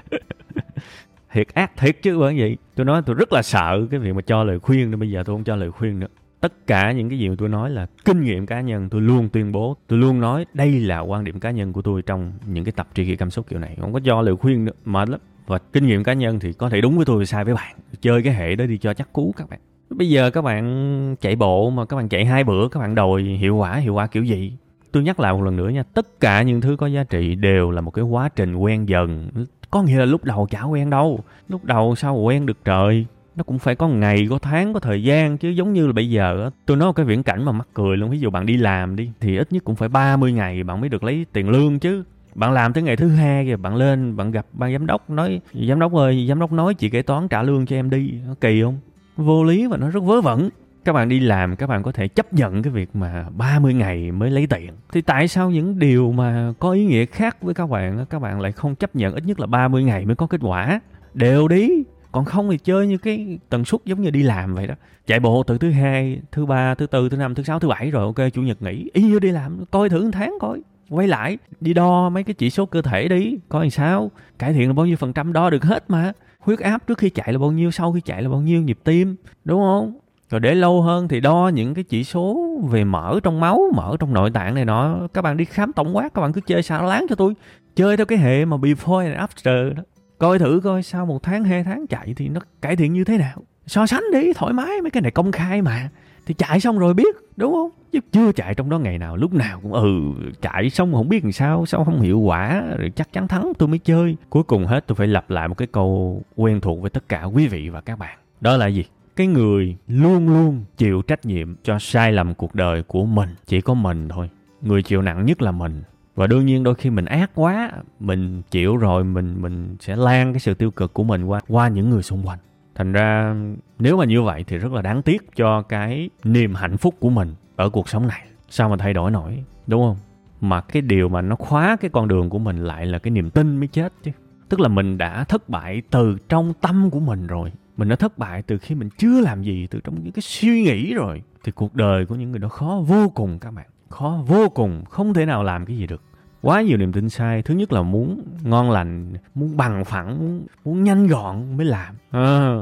Thiệt 1.33 1.47
ác 1.53 1.71
thiệt 1.77 1.97
chứ, 2.01 2.19
bởi 2.19 2.39
vậy 2.39 2.57
tôi 2.75 2.85
nói 2.85 3.01
tôi 3.05 3.15
rất 3.15 3.33
là 3.33 3.41
sợ 3.41 3.87
cái 3.91 3.99
việc 3.99 4.13
mà 4.13 4.21
cho 4.21 4.43
lời 4.43 4.59
khuyên 4.59 4.91
nên 4.91 4.99
bây 4.99 5.09
giờ 5.09 5.23
tôi 5.25 5.35
không 5.35 5.43
cho 5.43 5.55
lời 5.55 5.71
khuyên 5.71 5.99
nữa 5.99 6.07
tất 6.41 6.67
cả 6.67 6.91
những 6.91 7.09
cái 7.09 7.19
gì 7.19 7.29
mà 7.29 7.35
tôi 7.37 7.49
nói 7.49 7.69
là 7.69 7.87
kinh 8.05 8.21
nghiệm 8.21 8.45
cá 8.45 8.61
nhân, 8.61 8.89
tôi 8.89 9.01
luôn 9.01 9.29
tuyên 9.29 9.51
bố, 9.51 9.77
tôi 9.87 9.99
luôn 9.99 10.19
nói 10.19 10.45
đây 10.53 10.79
là 10.79 10.99
quan 10.99 11.23
điểm 11.23 11.39
cá 11.39 11.51
nhân 11.51 11.73
của 11.73 11.81
tôi 11.81 12.01
trong 12.01 12.31
những 12.45 12.63
cái 12.63 12.71
tập 12.71 12.87
tri 12.93 13.05
kỷ 13.05 13.15
cảm 13.15 13.29
xúc 13.29 13.45
kiểu 13.49 13.59
này. 13.59 13.77
Không 13.81 13.93
có 13.93 13.99
cho 14.03 14.21
lời 14.21 14.35
khuyên 14.35 14.65
nữa, 14.65 14.71
mệt 14.85 15.09
lắm. 15.09 15.19
Và 15.47 15.57
kinh 15.57 15.87
nghiệm 15.87 16.03
cá 16.03 16.13
nhân 16.13 16.39
thì 16.39 16.53
có 16.53 16.69
thể 16.69 16.81
đúng 16.81 16.95
với 16.95 17.05
tôi 17.05 17.25
sai 17.25 17.45
với 17.45 17.53
bạn. 17.53 17.75
Chơi 18.01 18.23
cái 18.23 18.33
hệ 18.33 18.55
đó 18.55 18.65
đi 18.65 18.77
cho 18.77 18.93
chắc 18.93 19.13
cú 19.13 19.33
các 19.37 19.49
bạn. 19.49 19.59
Bây 19.89 20.09
giờ 20.09 20.29
các 20.29 20.41
bạn 20.41 21.15
chạy 21.21 21.35
bộ 21.35 21.69
mà, 21.69 21.85
các 21.85 21.97
bạn 21.97 22.09
chạy 22.09 22.25
hai 22.25 22.43
bữa, 22.43 22.67
các 22.67 22.79
bạn 22.79 22.95
đòi 22.95 23.23
hiệu 23.23 23.55
quả 23.55 23.75
hiệu 23.75 23.93
quả 23.93 24.07
kiểu 24.07 24.23
gì? 24.23 24.53
Tôi 24.91 25.03
nhắc 25.03 25.19
lại 25.19 25.33
một 25.33 25.41
lần 25.41 25.55
nữa 25.55 25.69
nha, 25.69 25.83
tất 25.83 26.19
cả 26.19 26.41
những 26.41 26.61
thứ 26.61 26.75
có 26.75 26.87
giá 26.87 27.03
trị 27.03 27.35
đều 27.35 27.71
là 27.71 27.81
một 27.81 27.91
cái 27.91 28.03
quá 28.03 28.29
trình 28.35 28.55
quen 28.55 28.89
dần. 28.89 29.29
Có 29.71 29.83
nghĩa 29.83 29.97
là 29.97 30.05
lúc 30.05 30.23
đầu 30.23 30.47
chả 30.51 30.63
quen 30.63 30.89
đâu. 30.89 31.19
Lúc 31.49 31.65
đầu 31.65 31.95
sao 31.95 32.15
quen 32.15 32.45
được 32.45 32.57
trời? 32.65 33.05
Nó 33.35 33.43
cũng 33.43 33.59
phải 33.59 33.75
có 33.75 33.87
ngày, 33.87 34.27
có 34.29 34.39
tháng, 34.39 34.73
có 34.73 34.79
thời 34.79 35.03
gian 35.03 35.37
chứ, 35.37 35.49
giống 35.49 35.73
như 35.73 35.87
là 35.87 35.93
bây 35.93 36.09
giờ 36.09 36.49
tôi 36.65 36.77
nói 36.77 36.89
một 36.89 36.93
cái 36.93 37.05
viễn 37.05 37.23
cảnh 37.23 37.45
mà 37.45 37.51
mắc 37.51 37.67
cười 37.73 37.97
luôn, 37.97 38.09
ví 38.09 38.19
dụ 38.19 38.29
bạn 38.29 38.45
đi 38.45 38.57
làm 38.57 38.95
đi, 38.95 39.09
thì 39.19 39.37
ít 39.37 39.53
nhất 39.53 39.63
cũng 39.63 39.75
phải 39.75 39.89
30 39.89 40.31
ngày 40.31 40.63
bạn 40.63 40.81
mới 40.81 40.89
được 40.89 41.03
lấy 41.03 41.25
tiền 41.33 41.49
lương 41.49 41.79
chứ. 41.79 42.03
Bạn 42.35 42.51
làm 42.51 42.73
tới 42.73 42.83
ngày 42.83 42.95
thứ 42.95 43.07
hai 43.07 43.45
rồi 43.47 43.57
bạn 43.57 43.75
lên, 43.75 44.15
bạn 44.15 44.31
gặp 44.31 44.45
ban 44.53 44.73
giám 44.73 44.85
đốc, 44.85 45.09
nói, 45.09 45.41
giám 45.67 45.79
đốc 45.79 45.93
ơi, 45.93 46.25
giám 46.29 46.39
đốc 46.39 46.51
nói 46.51 46.73
chị 46.73 46.89
kế 46.89 47.01
toán 47.01 47.27
trả 47.27 47.43
lương 47.43 47.65
cho 47.65 47.75
em 47.75 47.89
đi. 47.89 48.13
Nó 48.27 48.33
kỳ 48.41 48.61
không? 48.61 48.79
Vô 49.17 49.43
lý 49.43 49.67
và 49.67 49.77
nó 49.77 49.89
rất 49.89 50.03
vớ 50.03 50.21
vẩn. 50.21 50.49
Các 50.85 50.93
bạn 50.93 51.09
đi 51.09 51.19
làm, 51.19 51.55
các 51.55 51.67
bạn 51.67 51.83
có 51.83 51.91
thể 51.91 52.07
chấp 52.07 52.33
nhận 52.33 52.63
cái 52.63 52.73
việc 52.73 52.89
mà 52.95 53.25
30 53.37 53.73
ngày 53.73 54.11
mới 54.11 54.29
lấy 54.29 54.47
tiền. 54.47 54.71
Thì 54.91 55.01
tại 55.01 55.27
sao 55.27 55.51
những 55.51 55.79
điều 55.79 56.11
mà 56.11 56.53
có 56.59 56.71
ý 56.71 56.85
nghĩa 56.85 57.05
khác 57.05 57.37
với 57.41 57.53
các 57.53 57.69
bạn 57.69 58.05
các 58.09 58.19
bạn 58.19 58.41
lại 58.41 58.51
không 58.51 58.75
chấp 58.75 58.95
nhận 58.95 59.13
ít 59.13 59.25
nhất 59.25 59.39
là 59.39 59.45
30 59.45 59.83
ngày 59.83 60.05
mới 60.05 60.15
có 60.15 60.27
kết 60.27 60.41
quả? 60.43 60.79
Đều 61.13 61.47
đi 61.47 61.69
còn 62.11 62.25
không 62.25 62.49
thì 62.49 62.57
chơi 62.57 62.87
như 62.87 62.97
cái 62.97 63.39
tần 63.49 63.65
suất 63.65 63.81
giống 63.85 64.01
như 64.01 64.09
đi 64.09 64.23
làm 64.23 64.55
vậy 64.55 64.67
đó. 64.67 64.75
Chạy 65.07 65.19
bộ 65.19 65.43
từ 65.43 65.57
thứ 65.57 65.71
hai, 65.71 66.21
thứ 66.31 66.45
ba, 66.45 66.75
thứ 66.75 66.87
tư, 66.87 67.09
thứ 67.09 67.17
năm, 67.17 67.35
thứ 67.35 67.43
sáu, 67.43 67.59
thứ 67.59 67.67
bảy 67.67 67.91
rồi, 67.91 68.03
ok, 68.03 68.33
chủ 68.33 68.41
nhật 68.41 68.61
nghỉ. 68.61 68.89
Y 68.93 69.03
như 69.03 69.19
đi 69.19 69.31
làm, 69.31 69.65
coi 69.71 69.89
thử 69.89 70.03
một 70.03 70.09
tháng 70.13 70.37
coi, 70.41 70.61
quay 70.89 71.07
lại, 71.07 71.37
đi 71.61 71.73
đo 71.73 72.09
mấy 72.09 72.23
cái 72.23 72.33
chỉ 72.33 72.49
số 72.49 72.65
cơ 72.65 72.81
thể 72.81 73.07
đi, 73.07 73.37
coi 73.49 73.65
làm 73.65 73.69
sao. 73.69 74.11
Cải 74.39 74.53
thiện 74.53 74.67
là 74.67 74.73
bao 74.73 74.85
nhiêu 74.85 74.97
phần 74.97 75.13
trăm, 75.13 75.33
đo 75.33 75.49
được 75.49 75.63
hết 75.63 75.89
mà. 75.89 76.11
Huyết 76.39 76.59
áp 76.59 76.87
trước 76.87 76.97
khi 76.97 77.09
chạy 77.09 77.33
là 77.33 77.39
bao 77.39 77.51
nhiêu, 77.51 77.71
sau 77.71 77.93
khi 77.93 78.01
chạy 78.01 78.21
là 78.21 78.29
bao 78.29 78.41
nhiêu, 78.41 78.61
nhịp 78.61 78.79
tim, 78.83 79.15
đúng 79.45 79.61
không? 79.61 79.93
Rồi 80.29 80.39
để 80.39 80.55
lâu 80.55 80.81
hơn 80.81 81.07
thì 81.07 81.19
đo 81.19 81.51
những 81.53 81.73
cái 81.73 81.83
chỉ 81.83 82.03
số 82.03 82.51
về 82.69 82.83
mỡ 82.83 83.19
trong 83.23 83.39
máu 83.39 83.61
mỡ 83.75 83.97
trong 83.99 84.13
nội 84.13 84.31
tạng 84.31 84.55
này 84.55 84.65
nọ. 84.65 85.07
Các 85.13 85.21
bạn 85.21 85.37
đi 85.37 85.45
khám 85.45 85.73
tổng 85.73 85.95
quát, 85.95 86.13
các 86.13 86.21
bạn 86.21 86.33
cứ 86.33 86.41
chơi 86.41 86.63
xả 86.63 86.81
láng 86.81 87.05
cho 87.09 87.15
tôi. 87.15 87.33
Chơi 87.75 87.97
theo 87.97 88.05
cái 88.05 88.17
hệ 88.17 88.45
mà 88.45 88.57
before 88.57 89.13
and 89.13 89.15
after 89.15 89.73
đó 89.73 89.83
coi 90.21 90.39
thử 90.39 90.61
coi 90.63 90.83
sau 90.83 91.05
một 91.05 91.23
tháng, 91.23 91.43
hai 91.43 91.63
tháng 91.63 91.87
chạy 91.87 92.13
thì 92.17 92.29
nó 92.29 92.41
cải 92.61 92.75
thiện 92.75 92.93
như 92.93 93.03
thế 93.03 93.17
nào. 93.17 93.43
So 93.67 93.85
sánh 93.85 94.03
đi, 94.13 94.33
thoải 94.33 94.53
mái, 94.53 94.81
mấy 94.81 94.91
cái 94.91 95.01
này 95.01 95.11
công 95.11 95.31
khai 95.31 95.61
mà. 95.61 95.89
Thì 96.25 96.33
chạy 96.33 96.59
xong 96.59 96.79
rồi 96.79 96.93
biết, 96.93 97.15
đúng 97.35 97.53
không? 97.53 97.69
Chứ 97.91 97.99
chưa 98.11 98.31
chạy 98.31 98.55
trong 98.55 98.69
đó 98.69 98.79
ngày 98.79 98.97
nào, 98.97 99.17
lúc 99.17 99.33
nào 99.33 99.59
cũng 99.63 99.73
ừ 99.73 100.13
chạy 100.41 100.69
xong 100.69 100.93
không 100.93 101.09
biết 101.09 101.23
làm 101.23 101.31
sao 101.31 101.65
sao 101.65 101.85
không 101.85 102.01
hiệu 102.01 102.19
quả, 102.19 102.63
rồi 102.77 102.91
chắc 102.95 103.13
chắn 103.13 103.27
thắng, 103.27 103.51
tôi 103.57 103.69
mới 103.69 103.79
chơi. 103.79 104.15
Cuối 104.29 104.43
cùng 104.43 104.65
hết, 104.65 104.87
tôi 104.87 104.95
phải 104.95 105.07
lặp 105.07 105.29
lại 105.29 105.47
một 105.47 105.57
cái 105.57 105.67
câu 105.71 106.21
quen 106.35 106.61
thuộc 106.61 106.81
với 106.81 106.89
tất 106.89 107.09
cả 107.09 107.23
quý 107.23 107.47
vị 107.47 107.69
và 107.69 107.81
các 107.81 107.99
bạn. 107.99 108.17
Đó 108.41 108.57
là 108.57 108.67
gì? 108.67 108.85
Cái 109.15 109.27
người 109.27 109.75
luôn 109.87 110.29
luôn 110.29 110.63
chịu 110.77 111.01
trách 111.01 111.25
nhiệm 111.25 111.55
cho 111.63 111.79
sai 111.79 112.11
lầm 112.11 112.33
cuộc 112.33 112.55
đời 112.55 112.83
của 112.83 113.05
mình. 113.05 113.29
Chỉ 113.45 113.61
có 113.61 113.73
mình 113.73 114.09
thôi. 114.09 114.29
Người 114.61 114.83
chịu 114.83 115.01
nặng 115.01 115.25
nhất 115.25 115.41
là 115.41 115.51
mình 115.51 115.83
và 116.21 116.27
đương 116.27 116.45
nhiên 116.45 116.63
đôi 116.63 116.75
khi 116.75 116.89
mình 116.89 117.05
ác 117.05 117.31
quá, 117.35 117.71
mình 117.99 118.41
chịu 118.51 118.77
rồi, 118.77 119.03
mình 119.03 119.41
mình 119.41 119.75
sẽ 119.79 119.95
lan 119.95 120.33
cái 120.33 120.39
sự 120.39 120.53
tiêu 120.53 120.71
cực 120.71 120.93
của 120.93 121.03
mình 121.03 121.23
qua 121.25 121.39
qua 121.47 121.67
những 121.67 121.89
người 121.89 122.03
xung 122.03 122.27
quanh. 122.27 122.39
Thành 122.75 122.91
ra, 122.91 123.35
nếu 123.79 123.97
mà 123.97 124.05
như 124.05 124.21
vậy 124.21 124.43
thì 124.47 124.57
rất 124.57 124.71
là 124.71 124.81
đáng 124.81 125.01
tiếc 125.01 125.35
cho 125.35 125.61
cái 125.61 126.09
niềm 126.23 126.55
hạnh 126.55 126.77
phúc 126.77 126.95
của 126.99 127.09
mình 127.09 127.35
ở 127.55 127.69
cuộc 127.69 127.89
sống 127.89 128.07
này. 128.07 128.23
Sao 128.49 128.69
mà 128.69 128.77
thay 128.77 128.93
đổi 128.93 129.11
nổi, 129.11 129.43
đúng 129.67 129.83
không? 129.83 129.97
Mà 130.41 130.61
cái 130.61 130.81
điều 130.81 131.09
mà 131.09 131.21
nó 131.21 131.35
khóa 131.35 131.77
cái 131.81 131.89
con 131.93 132.07
đường 132.07 132.29
của 132.29 132.39
mình 132.39 132.57
lại 132.57 132.85
là 132.85 132.99
cái 132.99 133.11
niềm 133.11 133.29
tin 133.29 133.57
mới 133.57 133.67
chết 133.67 133.93
chứ. 134.03 134.11
Tức 134.49 134.59
là 134.59 134.67
mình 134.67 134.97
đã 134.97 135.23
thất 135.23 135.49
bại 135.49 135.81
từ 135.89 136.17
trong 136.29 136.53
tâm 136.61 136.89
của 136.89 136.99
mình 136.99 137.27
rồi. 137.27 137.51
Mình 137.77 137.89
đã 137.89 137.95
thất 137.95 138.17
bại 138.17 138.41
từ 138.41 138.57
khi 138.57 138.75
mình 138.75 138.89
chưa 138.97 139.21
làm 139.21 139.43
gì, 139.43 139.67
từ 139.71 139.79
trong 139.83 140.03
những 140.03 140.13
cái 140.13 140.21
suy 140.21 140.63
nghĩ 140.63 140.93
rồi. 140.93 141.21
Thì 141.43 141.51
cuộc 141.51 141.75
đời 141.75 142.05
của 142.05 142.15
những 142.15 142.31
người 142.31 142.39
đó 142.39 142.47
khó 142.47 142.81
vô 142.87 143.09
cùng 143.09 143.39
các 143.39 143.51
bạn. 143.51 143.65
Khó 143.89 144.23
vô 144.27 144.49
cùng, 144.49 144.83
không 144.89 145.13
thể 145.13 145.25
nào 145.25 145.43
làm 145.43 145.65
cái 145.65 145.77
gì 145.77 145.87
được 145.87 146.01
quá 146.41 146.61
nhiều 146.61 146.77
niềm 146.77 146.91
tin 146.91 147.09
sai. 147.09 147.41
Thứ 147.41 147.53
nhất 147.53 147.71
là 147.73 147.81
muốn 147.81 148.21
ngon 148.43 148.71
lành 148.71 149.13
muốn 149.35 149.57
bằng 149.57 149.85
phẳng 149.85 150.19
muốn, 150.19 150.45
muốn 150.65 150.83
nhanh 150.83 151.07
gọn 151.07 151.57
mới 151.57 151.65
làm. 151.65 151.95
À, 152.11 152.55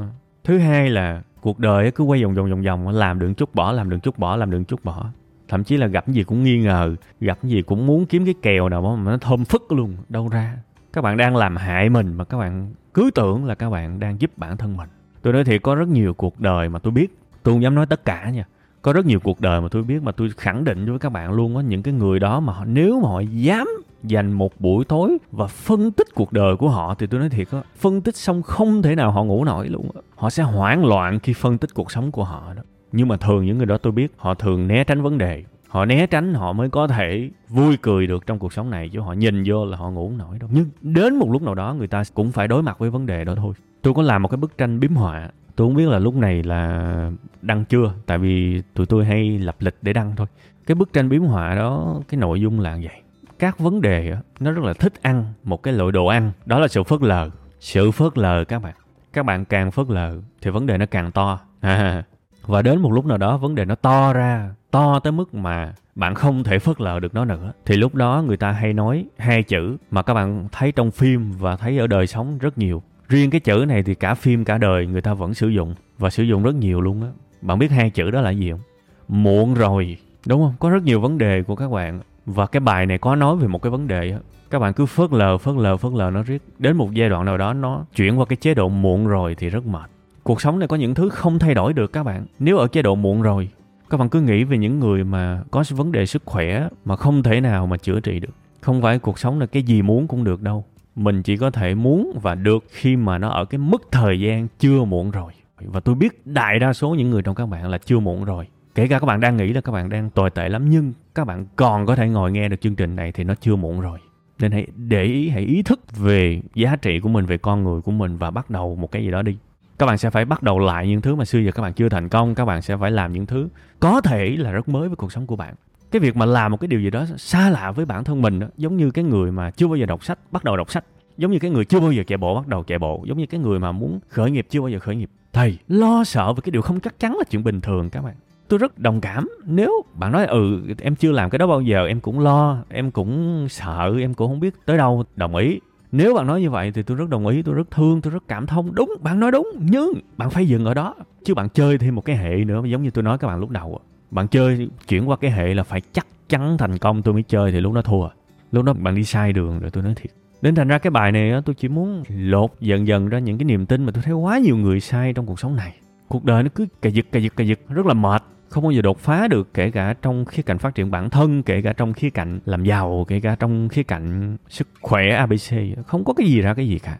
thứ 0.43 0.57
hai 0.57 0.89
là 0.89 1.21
cuộc 1.41 1.59
đời 1.59 1.91
cứ 1.91 2.03
quay 2.03 2.23
vòng 2.23 2.33
vòng 2.33 2.49
vòng 2.49 2.61
vòng 2.61 2.87
làm 2.87 3.19
được 3.19 3.33
chút 3.37 3.55
bỏ 3.55 3.71
làm 3.71 3.89
được 3.89 3.97
chút 4.03 4.17
bỏ 4.17 4.35
làm 4.35 4.51
được 4.51 4.63
chút 4.67 4.83
bỏ. 4.83 5.05
Thậm 5.47 5.63
chí 5.63 5.77
là 5.77 5.87
gặp 5.87 6.07
gì 6.07 6.23
cũng 6.23 6.43
nghi 6.43 6.59
ngờ 6.59 6.95
gặp 7.19 7.43
gì 7.43 7.61
cũng 7.61 7.87
muốn 7.87 8.05
kiếm 8.05 8.25
cái 8.25 8.33
kèo 8.41 8.69
nào 8.69 8.97
mà 8.97 9.11
nó 9.11 9.17
thơm 9.17 9.45
phức 9.45 9.71
luôn 9.71 9.95
đâu 10.09 10.29
ra. 10.29 10.57
Các 10.93 11.01
bạn 11.01 11.17
đang 11.17 11.35
làm 11.35 11.55
hại 11.55 11.89
mình 11.89 12.13
mà 12.13 12.23
các 12.23 12.37
bạn 12.37 12.73
cứ 12.93 13.11
tưởng 13.15 13.45
là 13.45 13.55
các 13.55 13.69
bạn 13.69 13.99
đang 13.99 14.21
giúp 14.21 14.31
bản 14.37 14.57
thân 14.57 14.77
mình. 14.77 14.89
Tôi 15.21 15.33
nói 15.33 15.43
thiệt 15.43 15.61
có 15.61 15.75
rất 15.75 15.87
nhiều 15.87 16.13
cuộc 16.13 16.39
đời 16.39 16.69
mà 16.69 16.79
tôi 16.79 16.91
biết. 16.91 17.19
Tôi 17.43 17.53
không 17.53 17.63
dám 17.63 17.75
nói 17.75 17.85
tất 17.85 18.05
cả 18.05 18.29
nha 18.29 18.45
có 18.81 18.93
rất 18.93 19.05
nhiều 19.05 19.19
cuộc 19.19 19.41
đời 19.41 19.61
mà 19.61 19.67
tôi 19.71 19.83
biết 19.83 20.03
mà 20.03 20.11
tôi 20.11 20.29
khẳng 20.37 20.63
định 20.63 20.85
với 20.85 20.99
các 20.99 21.09
bạn 21.09 21.33
luôn 21.33 21.57
á 21.57 21.63
những 21.63 21.83
cái 21.83 21.93
người 21.93 22.19
đó 22.19 22.39
mà 22.39 22.53
họ, 22.53 22.65
nếu 22.65 22.99
mà 22.99 23.09
họ 23.09 23.19
dám 23.19 23.67
dành 24.03 24.31
một 24.31 24.53
buổi 24.59 24.85
tối 24.85 25.17
và 25.31 25.47
phân 25.47 25.91
tích 25.91 26.07
cuộc 26.15 26.33
đời 26.33 26.55
của 26.55 26.69
họ 26.69 26.95
thì 26.95 27.07
tôi 27.07 27.19
nói 27.19 27.29
thiệt 27.29 27.47
á 27.51 27.61
phân 27.75 28.01
tích 28.01 28.15
xong 28.15 28.41
không 28.41 28.81
thể 28.81 28.95
nào 28.95 29.11
họ 29.11 29.23
ngủ 29.23 29.45
nổi 29.45 29.69
luôn 29.69 29.89
á. 29.95 30.01
Họ 30.15 30.29
sẽ 30.29 30.43
hoảng 30.43 30.85
loạn 30.85 31.19
khi 31.19 31.33
phân 31.33 31.57
tích 31.57 31.73
cuộc 31.73 31.91
sống 31.91 32.11
của 32.11 32.23
họ 32.23 32.53
đó. 32.55 32.61
Nhưng 32.91 33.07
mà 33.07 33.17
thường 33.17 33.45
những 33.45 33.57
người 33.57 33.65
đó 33.65 33.77
tôi 33.77 33.91
biết 33.91 34.13
họ 34.17 34.33
thường 34.33 34.67
né 34.67 34.83
tránh 34.83 35.01
vấn 35.01 35.17
đề. 35.17 35.43
Họ 35.67 35.85
né 35.85 36.07
tránh 36.07 36.33
họ 36.33 36.53
mới 36.53 36.69
có 36.69 36.87
thể 36.87 37.29
vui 37.49 37.77
cười 37.81 38.07
được 38.07 38.27
trong 38.27 38.39
cuộc 38.39 38.53
sống 38.53 38.69
này 38.69 38.89
chứ 38.89 38.99
họ 38.99 39.13
nhìn 39.13 39.43
vô 39.45 39.65
là 39.65 39.77
họ 39.77 39.91
ngủ 39.91 40.07
không 40.07 40.17
nổi 40.17 40.39
đâu. 40.39 40.49
Nhưng 40.53 40.65
đến 40.81 41.15
một 41.15 41.31
lúc 41.31 41.41
nào 41.41 41.55
đó 41.55 41.73
người 41.73 41.87
ta 41.87 42.03
cũng 42.13 42.31
phải 42.31 42.47
đối 42.47 42.63
mặt 42.63 42.79
với 42.79 42.89
vấn 42.89 43.05
đề 43.05 43.25
đó 43.25 43.33
thôi. 43.35 43.53
Tôi 43.81 43.93
có 43.93 44.01
làm 44.01 44.21
một 44.21 44.27
cái 44.27 44.37
bức 44.37 44.57
tranh 44.57 44.79
biếm 44.79 44.95
họa 44.95 45.29
tôi 45.59 45.67
không 45.67 45.75
biết 45.75 45.87
là 45.87 45.99
lúc 45.99 46.15
này 46.15 46.43
là 46.43 47.11
đăng 47.41 47.65
chưa 47.65 47.93
tại 48.05 48.17
vì 48.17 48.61
tụi 48.73 48.85
tôi 48.85 49.05
hay 49.05 49.39
lập 49.39 49.55
lịch 49.59 49.75
để 49.81 49.93
đăng 49.93 50.15
thôi. 50.15 50.27
Cái 50.65 50.75
bức 50.75 50.93
tranh 50.93 51.09
biếm 51.09 51.21
họa 51.21 51.55
đó 51.55 52.01
cái 52.09 52.19
nội 52.19 52.41
dung 52.41 52.59
là 52.59 52.71
vậy. 52.71 53.01
Các 53.39 53.59
vấn 53.59 53.81
đề 53.81 54.17
nó 54.39 54.51
rất 54.51 54.63
là 54.63 54.73
thích 54.73 54.93
ăn 55.01 55.25
một 55.43 55.63
cái 55.63 55.73
loại 55.73 55.91
đồ 55.91 56.05
ăn. 56.05 56.31
Đó 56.45 56.59
là 56.59 56.67
sự 56.67 56.83
phớt 56.83 57.01
lờ. 57.01 57.29
Sự 57.59 57.91
phớt 57.91 58.17
lờ 58.17 58.43
các 58.43 58.59
bạn. 58.59 58.73
Các 59.13 59.25
bạn 59.25 59.45
càng 59.45 59.71
phớt 59.71 59.89
lờ 59.89 60.17
thì 60.41 60.51
vấn 60.51 60.65
đề 60.65 60.77
nó 60.77 60.85
càng 60.85 61.11
to. 61.11 61.39
À, 61.61 62.03
và 62.41 62.61
đến 62.61 62.79
một 62.79 62.91
lúc 62.91 63.05
nào 63.05 63.17
đó 63.17 63.37
vấn 63.37 63.55
đề 63.55 63.65
nó 63.65 63.75
to 63.75 64.13
ra 64.13 64.49
to 64.71 64.99
tới 64.99 65.11
mức 65.11 65.33
mà 65.33 65.73
bạn 65.95 66.15
không 66.15 66.43
thể 66.43 66.59
phớt 66.59 66.81
lờ 66.81 66.99
được 66.99 67.13
nó 67.13 67.25
nữa. 67.25 67.51
Thì 67.65 67.75
lúc 67.75 67.95
đó 67.95 68.23
người 68.27 68.37
ta 68.37 68.51
hay 68.51 68.73
nói 68.73 69.05
hai 69.17 69.43
chữ 69.43 69.77
mà 69.91 70.01
các 70.01 70.13
bạn 70.13 70.47
thấy 70.51 70.71
trong 70.71 70.91
phim 70.91 71.31
và 71.31 71.55
thấy 71.55 71.77
ở 71.77 71.87
đời 71.87 72.07
sống 72.07 72.37
rất 72.37 72.57
nhiều 72.57 72.83
riêng 73.09 73.29
cái 73.29 73.39
chữ 73.39 73.65
này 73.67 73.83
thì 73.83 73.95
cả 73.95 74.13
phim 74.13 74.45
cả 74.45 74.57
đời 74.57 74.87
người 74.87 75.01
ta 75.01 75.13
vẫn 75.13 75.33
sử 75.33 75.47
dụng 75.47 75.75
và 75.97 76.09
sử 76.09 76.23
dụng 76.23 76.43
rất 76.43 76.55
nhiều 76.55 76.81
luôn 76.81 77.01
á. 77.01 77.07
Bạn 77.41 77.59
biết 77.59 77.71
hai 77.71 77.89
chữ 77.89 78.11
đó 78.11 78.21
là 78.21 78.29
gì 78.29 78.51
không? 78.51 78.59
Muộn 79.07 79.53
rồi. 79.53 79.97
Đúng 80.27 80.41
không? 80.41 80.53
Có 80.59 80.69
rất 80.69 80.83
nhiều 80.83 81.01
vấn 81.01 81.17
đề 81.17 81.43
của 81.43 81.55
các 81.55 81.71
bạn. 81.71 82.01
Và 82.25 82.45
cái 82.45 82.59
bài 82.59 82.85
này 82.85 82.97
có 82.97 83.15
nói 83.15 83.35
về 83.35 83.47
một 83.47 83.61
cái 83.61 83.71
vấn 83.71 83.87
đề 83.87 84.11
á. 84.11 84.17
Các 84.49 84.59
bạn 84.59 84.73
cứ 84.73 84.85
phớt 84.85 85.13
lờ 85.13 85.37
phớt 85.37 85.55
lờ 85.55 85.77
phớt 85.77 85.91
lờ 85.93 86.09
nó 86.09 86.23
riết. 86.23 86.41
Đến 86.59 86.77
một 86.77 86.93
giai 86.93 87.09
đoạn 87.09 87.25
nào 87.25 87.37
đó 87.37 87.53
nó 87.53 87.85
chuyển 87.95 88.19
qua 88.19 88.25
cái 88.25 88.37
chế 88.37 88.53
độ 88.53 88.69
muộn 88.69 89.07
rồi 89.07 89.35
thì 89.35 89.49
rất 89.49 89.65
mệt. 89.65 89.89
Cuộc 90.23 90.41
sống 90.41 90.59
này 90.59 90.67
có 90.67 90.75
những 90.75 90.95
thứ 90.95 91.09
không 91.09 91.39
thay 91.39 91.53
đổi 91.53 91.73
được 91.73 91.93
các 91.93 92.03
bạn. 92.03 92.25
Nếu 92.39 92.57
ở 92.57 92.67
chế 92.67 92.81
độ 92.81 92.95
muộn 92.95 93.21
rồi, 93.21 93.49
các 93.89 93.97
bạn 93.97 94.09
cứ 94.09 94.21
nghĩ 94.21 94.43
về 94.43 94.57
những 94.57 94.79
người 94.79 95.03
mà 95.03 95.43
có 95.51 95.63
vấn 95.69 95.91
đề 95.91 96.05
sức 96.05 96.21
khỏe 96.25 96.67
mà 96.85 96.95
không 96.95 97.23
thể 97.23 97.41
nào 97.41 97.67
mà 97.67 97.77
chữa 97.77 97.99
trị 97.99 98.19
được. 98.19 98.33
Không 98.61 98.81
phải 98.81 98.99
cuộc 98.99 99.19
sống 99.19 99.39
là 99.39 99.45
cái 99.45 99.63
gì 99.63 99.81
muốn 99.81 100.07
cũng 100.07 100.23
được 100.23 100.41
đâu 100.41 100.65
mình 100.99 101.23
chỉ 101.23 101.37
có 101.37 101.51
thể 101.51 101.75
muốn 101.75 102.19
và 102.21 102.35
được 102.35 102.63
khi 102.69 102.95
mà 102.95 103.17
nó 103.17 103.29
ở 103.29 103.45
cái 103.45 103.57
mức 103.57 103.87
thời 103.91 104.19
gian 104.19 104.47
chưa 104.59 104.83
muộn 104.83 105.11
rồi. 105.11 105.31
Và 105.61 105.79
tôi 105.79 105.95
biết 105.95 106.27
đại 106.27 106.59
đa 106.59 106.73
số 106.73 106.89
những 106.89 107.09
người 107.09 107.21
trong 107.21 107.35
các 107.35 107.45
bạn 107.45 107.69
là 107.69 107.77
chưa 107.77 107.99
muộn 107.99 108.23
rồi. 108.23 108.47
Kể 108.75 108.87
cả 108.87 108.99
các 108.99 109.05
bạn 109.05 109.19
đang 109.19 109.37
nghĩ 109.37 109.53
là 109.53 109.61
các 109.61 109.71
bạn 109.71 109.89
đang 109.89 110.09
tồi 110.09 110.29
tệ 110.29 110.49
lắm, 110.49 110.69
nhưng 110.69 110.93
các 111.15 111.25
bạn 111.25 111.45
còn 111.55 111.85
có 111.85 111.95
thể 111.95 112.09
ngồi 112.09 112.31
nghe 112.31 112.49
được 112.49 112.61
chương 112.61 112.75
trình 112.75 112.95
này 112.95 113.11
thì 113.11 113.23
nó 113.23 113.33
chưa 113.35 113.55
muộn 113.55 113.81
rồi. 113.81 113.99
Nên 114.39 114.51
hãy 114.51 114.67
để 114.75 115.03
ý, 115.03 115.29
hãy 115.29 115.41
ý 115.41 115.63
thức 115.63 115.97
về 115.97 116.41
giá 116.55 116.75
trị 116.75 116.99
của 116.99 117.09
mình, 117.09 117.25
về 117.25 117.37
con 117.37 117.63
người 117.63 117.81
của 117.81 117.91
mình 117.91 118.17
và 118.17 118.31
bắt 118.31 118.49
đầu 118.49 118.75
một 118.75 118.91
cái 118.91 119.03
gì 119.03 119.11
đó 119.11 119.21
đi. 119.21 119.37
Các 119.79 119.85
bạn 119.85 119.97
sẽ 119.97 120.09
phải 120.09 120.25
bắt 120.25 120.43
đầu 120.43 120.59
lại 120.59 120.87
những 120.87 121.01
thứ 121.01 121.15
mà 121.15 121.25
xưa 121.25 121.39
giờ 121.39 121.51
các 121.51 121.61
bạn 121.61 121.73
chưa 121.73 121.89
thành 121.89 122.09
công, 122.09 122.35
các 122.35 122.45
bạn 122.45 122.61
sẽ 122.61 122.77
phải 122.77 122.91
làm 122.91 123.13
những 123.13 123.25
thứ 123.25 123.49
có 123.79 124.01
thể 124.01 124.35
là 124.37 124.51
rất 124.51 124.69
mới 124.69 124.87
với 124.87 124.95
cuộc 124.95 125.11
sống 125.11 125.27
của 125.27 125.35
bạn 125.35 125.53
cái 125.91 125.99
việc 125.99 126.15
mà 126.15 126.25
làm 126.25 126.51
một 126.51 126.57
cái 126.59 126.67
điều 126.67 126.81
gì 126.81 126.89
đó 126.89 127.05
xa 127.17 127.49
lạ 127.49 127.71
với 127.71 127.85
bản 127.85 128.03
thân 128.03 128.21
mình 128.21 128.39
đó, 128.39 128.47
giống 128.57 128.77
như 128.77 128.91
cái 128.91 129.03
người 129.03 129.31
mà 129.31 129.51
chưa 129.51 129.67
bao 129.67 129.75
giờ 129.75 129.85
đọc 129.85 130.03
sách 130.03 130.19
bắt 130.31 130.43
đầu 130.43 130.57
đọc 130.57 130.71
sách. 130.71 130.85
Giống 131.17 131.31
như 131.31 131.39
cái 131.39 131.51
người 131.51 131.65
chưa 131.65 131.79
bao 131.79 131.91
giờ 131.91 132.03
chạy 132.07 132.17
bộ 132.17 132.35
bắt 132.35 132.47
đầu 132.47 132.63
chạy 132.63 132.79
bộ. 132.79 133.03
Giống 133.07 133.17
như 133.17 133.25
cái 133.25 133.39
người 133.39 133.59
mà 133.59 133.71
muốn 133.71 133.99
khởi 134.09 134.31
nghiệp 134.31 134.47
chưa 134.49 134.61
bao 134.61 134.69
giờ 134.69 134.79
khởi 134.79 134.95
nghiệp. 134.95 135.09
Thầy 135.33 135.57
lo 135.67 136.03
sợ 136.03 136.33
về 136.33 136.41
cái 136.43 136.51
điều 136.51 136.61
không 136.61 136.79
chắc 136.79 136.99
chắn 136.99 137.15
là 137.17 137.23
chuyện 137.29 137.43
bình 137.43 137.61
thường 137.61 137.89
các 137.89 138.01
bạn. 138.01 138.15
Tôi 138.47 138.59
rất 138.59 138.79
đồng 138.79 139.01
cảm. 139.01 139.29
Nếu 139.45 139.71
bạn 139.93 140.11
nói 140.11 140.25
ừ 140.25 140.61
em 140.81 140.95
chưa 140.95 141.11
làm 141.11 141.29
cái 141.29 141.39
đó 141.39 141.47
bao 141.47 141.61
giờ 141.61 141.87
em 141.87 141.99
cũng 141.99 142.19
lo 142.19 142.57
em 142.69 142.91
cũng 142.91 143.47
sợ 143.49 143.95
em 143.99 144.13
cũng 144.13 144.27
không 144.27 144.39
biết 144.39 144.53
tới 144.65 144.77
đâu 144.77 145.03
đồng 145.15 145.35
ý. 145.35 145.59
Nếu 145.91 146.15
bạn 146.15 146.27
nói 146.27 146.41
như 146.41 146.49
vậy 146.49 146.71
thì 146.71 146.83
tôi 146.83 146.97
rất 146.97 147.09
đồng 147.09 147.27
ý 147.27 147.41
tôi 147.41 147.55
rất 147.55 147.71
thương 147.71 148.01
tôi 148.01 148.13
rất 148.13 148.23
cảm 148.27 148.47
thông. 148.47 148.75
Đúng 148.75 148.93
bạn 149.01 149.19
nói 149.19 149.31
đúng 149.31 149.51
nhưng 149.59 149.93
bạn 150.17 150.29
phải 150.29 150.47
dừng 150.47 150.65
ở 150.65 150.73
đó. 150.73 150.95
Chứ 151.25 151.33
bạn 151.33 151.49
chơi 151.49 151.77
thêm 151.77 151.95
một 151.95 152.05
cái 152.05 152.17
hệ 152.17 152.45
nữa 152.45 152.61
giống 152.65 152.83
như 152.83 152.91
tôi 152.91 153.03
nói 153.03 153.17
các 153.17 153.27
bạn 153.27 153.39
lúc 153.39 153.49
đầu 153.49 153.79
bạn 154.11 154.27
chơi, 154.27 154.69
chuyển 154.87 155.09
qua 155.09 155.17
cái 155.17 155.31
hệ 155.31 155.53
là 155.53 155.63
phải 155.63 155.81
chắc 155.93 156.07
chắn 156.29 156.57
thành 156.57 156.77
công 156.77 157.01
tôi 157.01 157.13
mới 157.13 157.23
chơi 157.23 157.51
thì 157.51 157.59
lúc 157.59 157.73
đó 157.73 157.81
thua. 157.81 158.07
Lúc 158.51 158.65
đó 158.65 158.73
bạn 158.73 158.95
đi 158.95 159.03
sai 159.03 159.33
đường 159.33 159.59
rồi 159.59 159.71
tôi 159.71 159.83
nói 159.83 159.93
thiệt. 159.95 160.11
Đến 160.41 160.55
thành 160.55 160.67
ra 160.67 160.77
cái 160.77 160.91
bài 160.91 161.11
này 161.11 161.41
tôi 161.45 161.55
chỉ 161.55 161.67
muốn 161.67 162.03
lột 162.09 162.51
dần 162.59 162.87
dần 162.87 163.09
ra 163.09 163.19
những 163.19 163.37
cái 163.37 163.45
niềm 163.45 163.65
tin 163.65 163.85
mà 163.85 163.91
tôi 163.91 164.03
thấy 164.03 164.13
quá 164.13 164.37
nhiều 164.37 164.57
người 164.57 164.79
sai 164.79 165.13
trong 165.13 165.25
cuộc 165.25 165.39
sống 165.39 165.55
này. 165.55 165.75
Cuộc 166.07 166.25
đời 166.25 166.43
nó 166.43 166.49
cứ 166.55 166.67
cà 166.81 166.89
giật 166.89 167.05
cà 167.11 167.19
giật 167.19 167.33
cà 167.35 167.43
giật, 167.43 167.59
rất 167.69 167.85
là 167.85 167.93
mệt. 167.93 168.23
Không 168.49 168.63
bao 168.63 168.71
giờ 168.71 168.81
đột 168.81 168.99
phá 168.99 169.27
được, 169.27 169.53
kể 169.53 169.71
cả 169.71 169.95
trong 170.01 170.25
khía 170.25 170.43
cạnh 170.43 170.57
phát 170.57 170.75
triển 170.75 170.91
bản 170.91 171.09
thân, 171.09 171.43
kể 171.43 171.61
cả 171.61 171.73
trong 171.73 171.93
khía 171.93 172.09
cạnh 172.09 172.39
làm 172.45 172.63
giàu, 172.63 173.05
kể 173.07 173.19
cả 173.19 173.35
trong 173.39 173.69
khía 173.69 173.83
cạnh 173.83 174.37
sức 174.49 174.67
khỏe 174.81 175.09
abc 175.09 175.53
không 175.87 176.03
có 176.03 176.13
cái 176.13 176.27
gì 176.27 176.41
ra 176.41 176.53
cái 176.53 176.67
gì 176.67 176.79
cả. 176.79 176.97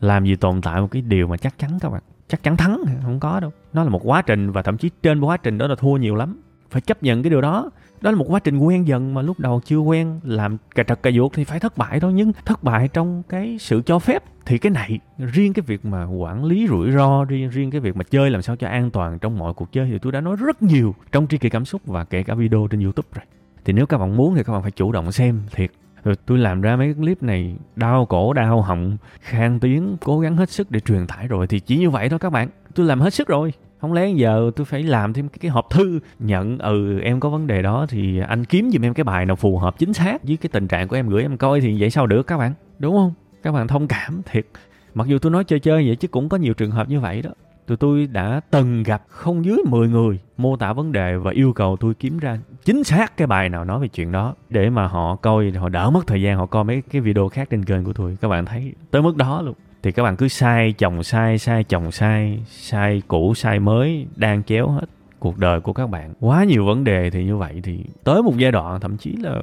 Làm 0.00 0.24
gì 0.24 0.36
tồn 0.36 0.60
tại 0.60 0.80
một 0.80 0.88
cái 0.90 1.02
điều 1.02 1.26
mà 1.26 1.36
chắc 1.36 1.58
chắn 1.58 1.70
các 1.80 1.90
bạn. 1.90 2.02
Chắc 2.28 2.42
chắn 2.42 2.56
thắng, 2.56 2.84
không 3.02 3.20
có 3.20 3.40
đâu. 3.40 3.52
Nó 3.72 3.84
là 3.84 3.90
một 3.90 4.00
quá 4.04 4.22
trình 4.22 4.50
và 4.50 4.62
thậm 4.62 4.76
chí 4.76 4.90
trên 5.02 5.20
quá 5.20 5.36
trình 5.36 5.58
đó 5.58 5.66
là 5.66 5.74
thua 5.74 5.96
nhiều 5.96 6.14
lắm 6.14 6.40
phải 6.72 6.80
chấp 6.82 7.02
nhận 7.02 7.22
cái 7.22 7.30
điều 7.30 7.40
đó. 7.40 7.70
Đó 8.00 8.10
là 8.10 8.16
một 8.16 8.24
quá 8.28 8.40
trình 8.40 8.58
quen 8.58 8.86
dần 8.86 9.14
mà 9.14 9.22
lúc 9.22 9.40
đầu 9.40 9.60
chưa 9.64 9.78
quen, 9.78 10.20
làm 10.24 10.56
cà 10.74 10.82
trật 10.82 11.02
cà 11.02 11.10
ruột 11.10 11.32
thì 11.34 11.44
phải 11.44 11.60
thất 11.60 11.78
bại 11.78 12.00
thôi, 12.00 12.12
nhưng 12.12 12.32
thất 12.44 12.62
bại 12.62 12.88
trong 12.88 13.22
cái 13.28 13.56
sự 13.60 13.82
cho 13.86 13.98
phép 13.98 14.24
thì 14.46 14.58
cái 14.58 14.72
này, 14.72 14.98
riêng 15.18 15.52
cái 15.52 15.62
việc 15.66 15.84
mà 15.84 16.04
quản 16.04 16.44
lý 16.44 16.66
rủi 16.68 16.92
ro, 16.92 17.24
riêng 17.24 17.48
riêng 17.48 17.70
cái 17.70 17.80
việc 17.80 17.96
mà 17.96 18.04
chơi 18.04 18.30
làm 18.30 18.42
sao 18.42 18.56
cho 18.56 18.68
an 18.68 18.90
toàn 18.90 19.18
trong 19.18 19.38
mọi 19.38 19.54
cuộc 19.54 19.72
chơi 19.72 19.88
thì 19.90 19.98
tôi 19.98 20.12
đã 20.12 20.20
nói 20.20 20.36
rất 20.36 20.62
nhiều 20.62 20.94
trong 21.12 21.26
tri 21.26 21.38
kỳ 21.38 21.48
cảm 21.48 21.64
xúc 21.64 21.82
và 21.86 22.04
kể 22.04 22.22
cả 22.22 22.34
video 22.34 22.66
trên 22.70 22.80
youtube 22.80 23.08
rồi. 23.14 23.24
Thì 23.64 23.72
nếu 23.72 23.86
các 23.86 23.98
bạn 23.98 24.16
muốn 24.16 24.34
thì 24.34 24.42
các 24.44 24.52
bạn 24.52 24.62
phải 24.62 24.70
chủ 24.70 24.92
động 24.92 25.12
xem 25.12 25.40
thiệt. 25.52 25.70
Rồi 26.04 26.14
tôi 26.26 26.38
làm 26.38 26.60
ra 26.60 26.76
mấy 26.76 26.94
clip 26.94 27.22
này 27.22 27.56
đau 27.76 28.06
cổ, 28.06 28.32
đau 28.32 28.62
họng, 28.62 28.96
khan 29.20 29.60
tiếng, 29.60 29.96
cố 30.04 30.20
gắng 30.20 30.36
hết 30.36 30.50
sức 30.50 30.70
để 30.70 30.80
truyền 30.80 31.06
tải 31.06 31.28
rồi 31.28 31.46
thì 31.46 31.60
chỉ 31.60 31.76
như 31.76 31.90
vậy 31.90 32.08
thôi 32.08 32.18
các 32.18 32.30
bạn. 32.30 32.48
Tôi 32.74 32.86
làm 32.86 33.00
hết 33.00 33.14
sức 33.14 33.28
rồi 33.28 33.52
không 33.82 33.92
lẽ 33.92 34.10
giờ 34.10 34.50
tôi 34.56 34.64
phải 34.64 34.82
làm 34.82 35.12
thêm 35.12 35.28
cái, 35.28 35.50
hộp 35.50 35.70
thư 35.70 36.00
nhận 36.18 36.58
ừ 36.58 37.00
em 37.00 37.20
có 37.20 37.28
vấn 37.28 37.46
đề 37.46 37.62
đó 37.62 37.86
thì 37.88 38.20
anh 38.20 38.44
kiếm 38.44 38.70
giùm 38.72 38.84
em 38.84 38.94
cái 38.94 39.04
bài 39.04 39.26
nào 39.26 39.36
phù 39.36 39.58
hợp 39.58 39.78
chính 39.78 39.92
xác 39.92 40.24
với 40.24 40.36
cái 40.36 40.50
tình 40.52 40.68
trạng 40.68 40.88
của 40.88 40.96
em 40.96 41.08
gửi 41.08 41.22
em 41.22 41.36
coi 41.36 41.60
thì 41.60 41.80
vậy 41.80 41.90
sao 41.90 42.06
được 42.06 42.22
các 42.22 42.38
bạn? 42.38 42.52
Đúng 42.78 42.96
không? 42.96 43.12
Các 43.42 43.52
bạn 43.52 43.68
thông 43.68 43.88
cảm 43.88 44.22
thiệt. 44.24 44.46
Mặc 44.94 45.06
dù 45.06 45.18
tôi 45.18 45.32
nói 45.32 45.44
chơi 45.44 45.60
chơi 45.60 45.86
vậy 45.86 45.96
chứ 45.96 46.08
cũng 46.08 46.28
có 46.28 46.36
nhiều 46.36 46.54
trường 46.54 46.70
hợp 46.70 46.88
như 46.88 47.00
vậy 47.00 47.22
đó. 47.22 47.30
Tụi 47.66 47.76
tôi 47.76 48.06
đã 48.06 48.40
từng 48.50 48.82
gặp 48.82 49.02
không 49.08 49.44
dưới 49.44 49.58
10 49.68 49.88
người 49.88 50.18
mô 50.36 50.56
tả 50.56 50.72
vấn 50.72 50.92
đề 50.92 51.16
và 51.16 51.30
yêu 51.30 51.52
cầu 51.52 51.76
tôi 51.76 51.94
kiếm 51.94 52.18
ra 52.18 52.38
chính 52.64 52.84
xác 52.84 53.16
cái 53.16 53.26
bài 53.26 53.48
nào 53.48 53.64
nói 53.64 53.80
về 53.80 53.88
chuyện 53.88 54.12
đó 54.12 54.34
để 54.50 54.70
mà 54.70 54.86
họ 54.86 55.16
coi 55.16 55.50
họ 55.50 55.68
đỡ 55.68 55.90
mất 55.90 56.06
thời 56.06 56.22
gian 56.22 56.36
họ 56.36 56.46
coi 56.46 56.64
mấy 56.64 56.82
cái 56.90 57.00
video 57.00 57.28
khác 57.28 57.50
trên 57.50 57.64
kênh 57.64 57.84
của 57.84 57.92
tôi 57.92 58.16
các 58.20 58.28
bạn 58.28 58.44
thấy 58.46 58.72
tới 58.90 59.02
mức 59.02 59.16
đó 59.16 59.42
luôn 59.42 59.54
thì 59.82 59.92
các 59.92 60.02
bạn 60.02 60.16
cứ 60.16 60.28
sai 60.28 60.72
chồng 60.72 61.02
sai 61.02 61.38
sai 61.38 61.64
chồng 61.64 61.92
sai 61.92 62.40
sai 62.46 63.02
cũ 63.08 63.34
sai 63.34 63.60
mới 63.60 64.06
đang 64.16 64.42
chéo 64.42 64.68
hết 64.68 64.86
cuộc 65.18 65.38
đời 65.38 65.60
của 65.60 65.72
các 65.72 65.90
bạn. 65.90 66.14
Quá 66.20 66.44
nhiều 66.44 66.64
vấn 66.64 66.84
đề 66.84 67.10
thì 67.10 67.24
như 67.24 67.36
vậy 67.36 67.60
thì 67.62 67.84
tới 68.04 68.22
một 68.22 68.36
giai 68.36 68.52
đoạn 68.52 68.80
thậm 68.80 68.96
chí 68.96 69.16
là 69.16 69.42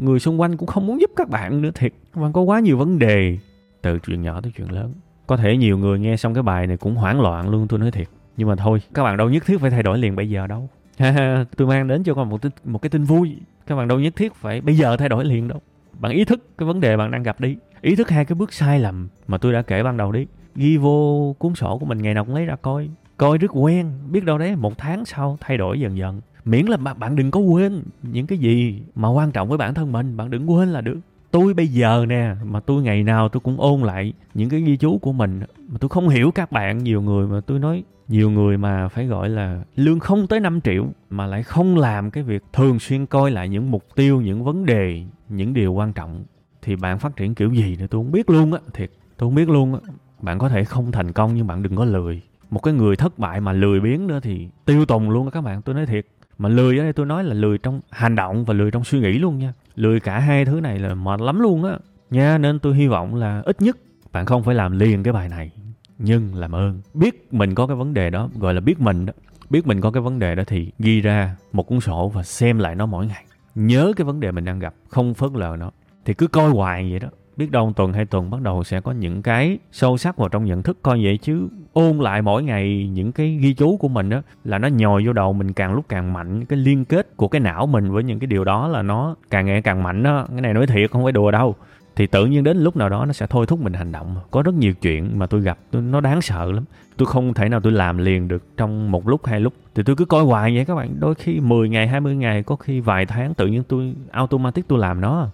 người 0.00 0.18
xung 0.18 0.40
quanh 0.40 0.56
cũng 0.56 0.66
không 0.66 0.86
muốn 0.86 1.00
giúp 1.00 1.10
các 1.16 1.28
bạn 1.28 1.62
nữa 1.62 1.70
thiệt. 1.74 1.92
Các 2.14 2.22
bạn 2.22 2.32
có 2.32 2.40
quá 2.40 2.60
nhiều 2.60 2.76
vấn 2.76 2.98
đề 2.98 3.38
từ 3.82 3.98
chuyện 3.98 4.22
nhỏ 4.22 4.40
tới 4.40 4.52
chuyện 4.56 4.72
lớn. 4.72 4.92
Có 5.26 5.36
thể 5.36 5.56
nhiều 5.56 5.78
người 5.78 5.98
nghe 5.98 6.16
xong 6.16 6.34
cái 6.34 6.42
bài 6.42 6.66
này 6.66 6.76
cũng 6.76 6.94
hoảng 6.94 7.20
loạn 7.20 7.50
luôn 7.50 7.68
tôi 7.68 7.78
nói 7.78 7.90
thiệt. 7.90 8.08
Nhưng 8.36 8.48
mà 8.48 8.56
thôi 8.56 8.80
các 8.94 9.04
bạn 9.04 9.16
đâu 9.16 9.30
nhất 9.30 9.46
thiết 9.46 9.60
phải 9.60 9.70
thay 9.70 9.82
đổi 9.82 9.98
liền 9.98 10.16
bây 10.16 10.30
giờ 10.30 10.46
đâu. 10.46 10.68
Tôi 11.56 11.68
mang 11.68 11.88
đến 11.88 12.02
cho 12.02 12.14
các 12.14 12.20
bạn 12.20 12.30
một, 12.30 12.40
một 12.64 12.82
cái 12.82 12.90
tin 12.90 13.04
vui. 13.04 13.36
Các 13.66 13.76
bạn 13.76 13.88
đâu 13.88 14.00
nhất 14.00 14.16
thiết 14.16 14.34
phải 14.34 14.60
bây 14.60 14.76
giờ 14.76 14.96
thay 14.96 15.08
đổi 15.08 15.24
liền 15.24 15.48
đâu. 15.48 15.60
Bạn 16.00 16.12
ý 16.12 16.24
thức 16.24 16.58
cái 16.58 16.66
vấn 16.66 16.80
đề 16.80 16.96
bạn 16.96 17.10
đang 17.10 17.22
gặp 17.22 17.40
đi 17.40 17.56
ý 17.80 17.96
thức 17.96 18.10
hai 18.10 18.24
cái 18.24 18.34
bước 18.34 18.52
sai 18.52 18.80
lầm 18.80 19.08
mà 19.26 19.38
tôi 19.38 19.52
đã 19.52 19.62
kể 19.62 19.82
ban 19.82 19.96
đầu 19.96 20.12
đi. 20.12 20.26
Ghi 20.54 20.76
vô 20.76 21.34
cuốn 21.38 21.54
sổ 21.54 21.78
của 21.78 21.86
mình 21.86 22.02
ngày 22.02 22.14
nào 22.14 22.24
cũng 22.24 22.34
lấy 22.34 22.44
ra 22.44 22.56
coi. 22.56 22.88
Coi 23.16 23.38
rất 23.38 23.50
quen, 23.54 23.90
biết 24.10 24.24
đâu 24.24 24.38
đấy, 24.38 24.56
một 24.56 24.78
tháng 24.78 25.04
sau 25.04 25.38
thay 25.40 25.56
đổi 25.56 25.80
dần 25.80 25.98
dần. 25.98 26.20
Miễn 26.44 26.66
là 26.66 26.76
bạn 26.76 27.16
đừng 27.16 27.30
có 27.30 27.40
quên 27.40 27.82
những 28.02 28.26
cái 28.26 28.38
gì 28.38 28.82
mà 28.94 29.08
quan 29.08 29.32
trọng 29.32 29.48
với 29.48 29.58
bản 29.58 29.74
thân 29.74 29.92
mình, 29.92 30.16
bạn 30.16 30.30
đừng 30.30 30.50
quên 30.50 30.68
là 30.68 30.80
được. 30.80 30.98
Tôi 31.30 31.54
bây 31.54 31.66
giờ 31.66 32.04
nè, 32.08 32.34
mà 32.44 32.60
tôi 32.60 32.82
ngày 32.82 33.02
nào 33.02 33.28
tôi 33.28 33.40
cũng 33.40 33.60
ôn 33.60 33.80
lại 33.80 34.12
những 34.34 34.48
cái 34.48 34.60
ghi 34.60 34.76
chú 34.76 34.98
của 34.98 35.12
mình. 35.12 35.40
Mà 35.68 35.78
tôi 35.80 35.88
không 35.88 36.08
hiểu 36.08 36.30
các 36.30 36.52
bạn, 36.52 36.78
nhiều 36.78 37.02
người 37.02 37.26
mà 37.26 37.40
tôi 37.40 37.58
nói, 37.58 37.84
nhiều 38.08 38.30
người 38.30 38.58
mà 38.58 38.88
phải 38.88 39.06
gọi 39.06 39.28
là 39.28 39.62
lương 39.76 40.00
không 40.00 40.26
tới 40.26 40.40
5 40.40 40.60
triệu 40.60 40.86
mà 41.10 41.26
lại 41.26 41.42
không 41.42 41.76
làm 41.76 42.10
cái 42.10 42.22
việc 42.22 42.42
thường 42.52 42.78
xuyên 42.78 43.06
coi 43.06 43.30
lại 43.30 43.48
những 43.48 43.70
mục 43.70 43.84
tiêu, 43.94 44.20
những 44.20 44.44
vấn 44.44 44.66
đề, 44.66 45.02
những 45.28 45.54
điều 45.54 45.72
quan 45.72 45.92
trọng 45.92 46.24
thì 46.66 46.76
bạn 46.76 46.98
phát 46.98 47.16
triển 47.16 47.34
kiểu 47.34 47.52
gì 47.52 47.76
nữa 47.76 47.86
tôi 47.90 47.98
không 47.98 48.12
biết 48.12 48.30
luôn 48.30 48.52
á, 48.52 48.60
thiệt. 48.74 48.90
Tôi 49.16 49.26
không 49.26 49.34
biết 49.34 49.48
luôn 49.48 49.74
á. 49.74 49.80
Bạn 50.20 50.38
có 50.38 50.48
thể 50.48 50.64
không 50.64 50.92
thành 50.92 51.12
công 51.12 51.34
nhưng 51.34 51.46
bạn 51.46 51.62
đừng 51.62 51.76
có 51.76 51.84
lười. 51.84 52.22
Một 52.50 52.62
cái 52.62 52.74
người 52.74 52.96
thất 52.96 53.18
bại 53.18 53.40
mà 53.40 53.52
lười 53.52 53.80
biếng 53.80 54.06
nữa 54.06 54.20
thì 54.22 54.48
tiêu 54.64 54.86
tùng 54.86 55.10
luôn 55.10 55.26
á 55.26 55.30
các 55.30 55.40
bạn, 55.40 55.62
tôi 55.62 55.74
nói 55.74 55.86
thiệt. 55.86 56.06
Mà 56.38 56.48
lười 56.48 56.78
ở 56.78 56.84
đây 56.84 56.92
tôi 56.92 57.06
nói 57.06 57.24
là 57.24 57.34
lười 57.34 57.58
trong 57.58 57.80
hành 57.90 58.14
động 58.14 58.44
và 58.44 58.54
lười 58.54 58.70
trong 58.70 58.84
suy 58.84 59.00
nghĩ 59.00 59.18
luôn 59.18 59.38
nha. 59.38 59.52
Lười 59.74 60.00
cả 60.00 60.18
hai 60.18 60.44
thứ 60.44 60.60
này 60.60 60.78
là 60.78 60.94
mệt 60.94 61.20
lắm 61.20 61.40
luôn 61.40 61.64
á. 61.64 61.78
Nha, 62.10 62.38
nên 62.38 62.58
tôi 62.58 62.74
hy 62.74 62.86
vọng 62.86 63.14
là 63.14 63.42
ít 63.44 63.62
nhất 63.62 63.76
bạn 64.12 64.26
không 64.26 64.42
phải 64.42 64.54
làm 64.54 64.78
liền 64.78 65.02
cái 65.02 65.12
bài 65.12 65.28
này, 65.28 65.50
nhưng 65.98 66.34
làm 66.34 66.54
ơn. 66.54 66.80
Biết 66.94 67.32
mình 67.32 67.54
có 67.54 67.66
cái 67.66 67.76
vấn 67.76 67.94
đề 67.94 68.10
đó, 68.10 68.28
gọi 68.38 68.54
là 68.54 68.60
biết 68.60 68.80
mình 68.80 69.06
đó. 69.06 69.12
Biết 69.50 69.66
mình 69.66 69.80
có 69.80 69.90
cái 69.90 70.02
vấn 70.02 70.18
đề 70.18 70.34
đó 70.34 70.42
thì 70.46 70.70
ghi 70.78 71.00
ra 71.00 71.36
một 71.52 71.62
cuốn 71.62 71.80
sổ 71.80 72.08
và 72.08 72.22
xem 72.22 72.58
lại 72.58 72.74
nó 72.74 72.86
mỗi 72.86 73.06
ngày. 73.06 73.24
Nhớ 73.54 73.92
cái 73.96 74.04
vấn 74.04 74.20
đề 74.20 74.32
mình 74.32 74.44
đang 74.44 74.58
gặp, 74.58 74.74
không 74.88 75.14
phớt 75.14 75.30
lờ 75.34 75.56
nó 75.58 75.70
thì 76.06 76.14
cứ 76.14 76.26
coi 76.26 76.50
hoài 76.50 76.90
vậy 76.90 76.98
đó. 76.98 77.08
Biết 77.36 77.50
đâu 77.50 77.72
tuần 77.76 77.92
hai 77.92 78.04
tuần 78.04 78.30
bắt 78.30 78.40
đầu 78.40 78.64
sẽ 78.64 78.80
có 78.80 78.92
những 78.92 79.22
cái 79.22 79.58
sâu 79.72 79.96
sắc 79.96 80.16
vào 80.16 80.28
trong 80.28 80.44
nhận 80.44 80.62
thức 80.62 80.78
coi 80.82 81.04
vậy 81.04 81.18
chứ. 81.22 81.48
Ôn 81.72 81.98
lại 81.98 82.22
mỗi 82.22 82.42
ngày 82.42 82.90
những 82.92 83.12
cái 83.12 83.38
ghi 83.40 83.54
chú 83.54 83.76
của 83.76 83.88
mình 83.88 84.08
đó 84.08 84.22
là 84.44 84.58
nó 84.58 84.68
nhồi 84.68 85.06
vô 85.06 85.12
đầu 85.12 85.32
mình 85.32 85.52
càng 85.52 85.74
lúc 85.74 85.84
càng 85.88 86.12
mạnh. 86.12 86.44
Cái 86.44 86.58
liên 86.58 86.84
kết 86.84 87.16
của 87.16 87.28
cái 87.28 87.40
não 87.40 87.66
mình 87.66 87.92
với 87.92 88.04
những 88.04 88.18
cái 88.18 88.26
điều 88.26 88.44
đó 88.44 88.68
là 88.68 88.82
nó 88.82 89.14
càng 89.30 89.46
ngày 89.46 89.62
càng 89.62 89.82
mạnh 89.82 90.02
đó. 90.02 90.26
Cái 90.28 90.40
này 90.40 90.54
nói 90.54 90.66
thiệt 90.66 90.90
không 90.90 91.02
phải 91.02 91.12
đùa 91.12 91.30
đâu. 91.30 91.54
Thì 91.96 92.06
tự 92.06 92.26
nhiên 92.26 92.44
đến 92.44 92.56
lúc 92.56 92.76
nào 92.76 92.88
đó 92.88 93.04
nó 93.04 93.12
sẽ 93.12 93.26
thôi 93.26 93.46
thúc 93.46 93.60
mình 93.60 93.72
hành 93.72 93.92
động. 93.92 94.16
Có 94.30 94.42
rất 94.42 94.54
nhiều 94.54 94.72
chuyện 94.74 95.18
mà 95.18 95.26
tôi 95.26 95.40
gặp 95.40 95.58
tôi, 95.70 95.82
nó 95.82 96.00
đáng 96.00 96.22
sợ 96.22 96.52
lắm. 96.52 96.64
Tôi 96.96 97.06
không 97.06 97.34
thể 97.34 97.48
nào 97.48 97.60
tôi 97.60 97.72
làm 97.72 97.98
liền 97.98 98.28
được 98.28 98.42
trong 98.56 98.90
một 98.90 99.08
lúc 99.08 99.26
hai 99.26 99.40
lúc. 99.40 99.52
Thì 99.74 99.82
tôi 99.82 99.96
cứ 99.96 100.04
coi 100.04 100.24
hoài 100.24 100.56
vậy 100.56 100.64
các 100.64 100.74
bạn. 100.74 101.00
Đôi 101.00 101.14
khi 101.14 101.40
10 101.40 101.68
ngày 101.68 101.88
20 101.88 102.16
ngày 102.16 102.42
có 102.42 102.56
khi 102.56 102.80
vài 102.80 103.06
tháng 103.06 103.34
tự 103.34 103.46
nhiên 103.46 103.62
tôi 103.68 103.94
automatic 104.10 104.68
tôi 104.68 104.78
làm 104.78 105.00
nó 105.00 105.28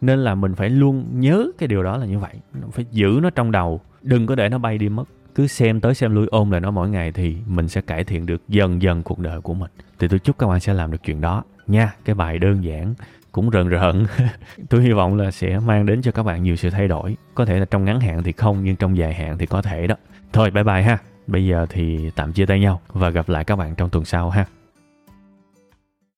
nên 0.00 0.18
là 0.18 0.34
mình 0.34 0.54
phải 0.54 0.70
luôn 0.70 1.04
nhớ 1.12 1.46
cái 1.58 1.66
điều 1.66 1.82
đó 1.82 1.96
là 1.96 2.06
như 2.06 2.18
vậy. 2.18 2.34
Phải 2.70 2.84
giữ 2.90 3.18
nó 3.22 3.30
trong 3.30 3.50
đầu. 3.50 3.80
Đừng 4.02 4.26
có 4.26 4.34
để 4.34 4.48
nó 4.48 4.58
bay 4.58 4.78
đi 4.78 4.88
mất. 4.88 5.04
Cứ 5.34 5.46
xem 5.46 5.80
tới 5.80 5.94
xem 5.94 6.14
lui 6.14 6.26
ôm 6.30 6.50
lại 6.50 6.60
nó 6.60 6.70
mỗi 6.70 6.88
ngày 6.88 7.12
thì 7.12 7.36
mình 7.46 7.68
sẽ 7.68 7.80
cải 7.80 8.04
thiện 8.04 8.26
được 8.26 8.42
dần 8.48 8.82
dần 8.82 9.02
cuộc 9.02 9.18
đời 9.18 9.40
của 9.40 9.54
mình. 9.54 9.70
Thì 9.98 10.08
tôi 10.08 10.18
chúc 10.18 10.38
các 10.38 10.46
bạn 10.46 10.60
sẽ 10.60 10.74
làm 10.74 10.90
được 10.90 10.98
chuyện 11.04 11.20
đó 11.20 11.44
nha. 11.66 11.94
Cái 12.04 12.14
bài 12.14 12.38
đơn 12.38 12.64
giản 12.64 12.94
cũng 13.32 13.50
rợn 13.50 13.68
rợn. 13.68 14.06
Tôi 14.68 14.82
hy 14.82 14.92
vọng 14.92 15.16
là 15.16 15.30
sẽ 15.30 15.58
mang 15.58 15.86
đến 15.86 16.02
cho 16.02 16.12
các 16.12 16.22
bạn 16.22 16.42
nhiều 16.42 16.56
sự 16.56 16.70
thay 16.70 16.88
đổi. 16.88 17.16
Có 17.34 17.44
thể 17.44 17.58
là 17.58 17.64
trong 17.64 17.84
ngắn 17.84 18.00
hạn 18.00 18.22
thì 18.22 18.32
không, 18.32 18.64
nhưng 18.64 18.76
trong 18.76 18.96
dài 18.96 19.14
hạn 19.14 19.38
thì 19.38 19.46
có 19.46 19.62
thể 19.62 19.86
đó. 19.86 19.94
Thôi, 20.32 20.50
bye 20.50 20.64
bye 20.64 20.82
ha. 20.82 20.98
Bây 21.26 21.46
giờ 21.46 21.66
thì 21.68 22.10
tạm 22.14 22.32
chia 22.32 22.46
tay 22.46 22.60
nhau 22.60 22.80
và 22.88 23.10
gặp 23.10 23.28
lại 23.28 23.44
các 23.44 23.56
bạn 23.56 23.74
trong 23.74 23.90
tuần 23.90 24.04
sau 24.04 24.30
ha. 24.30 24.44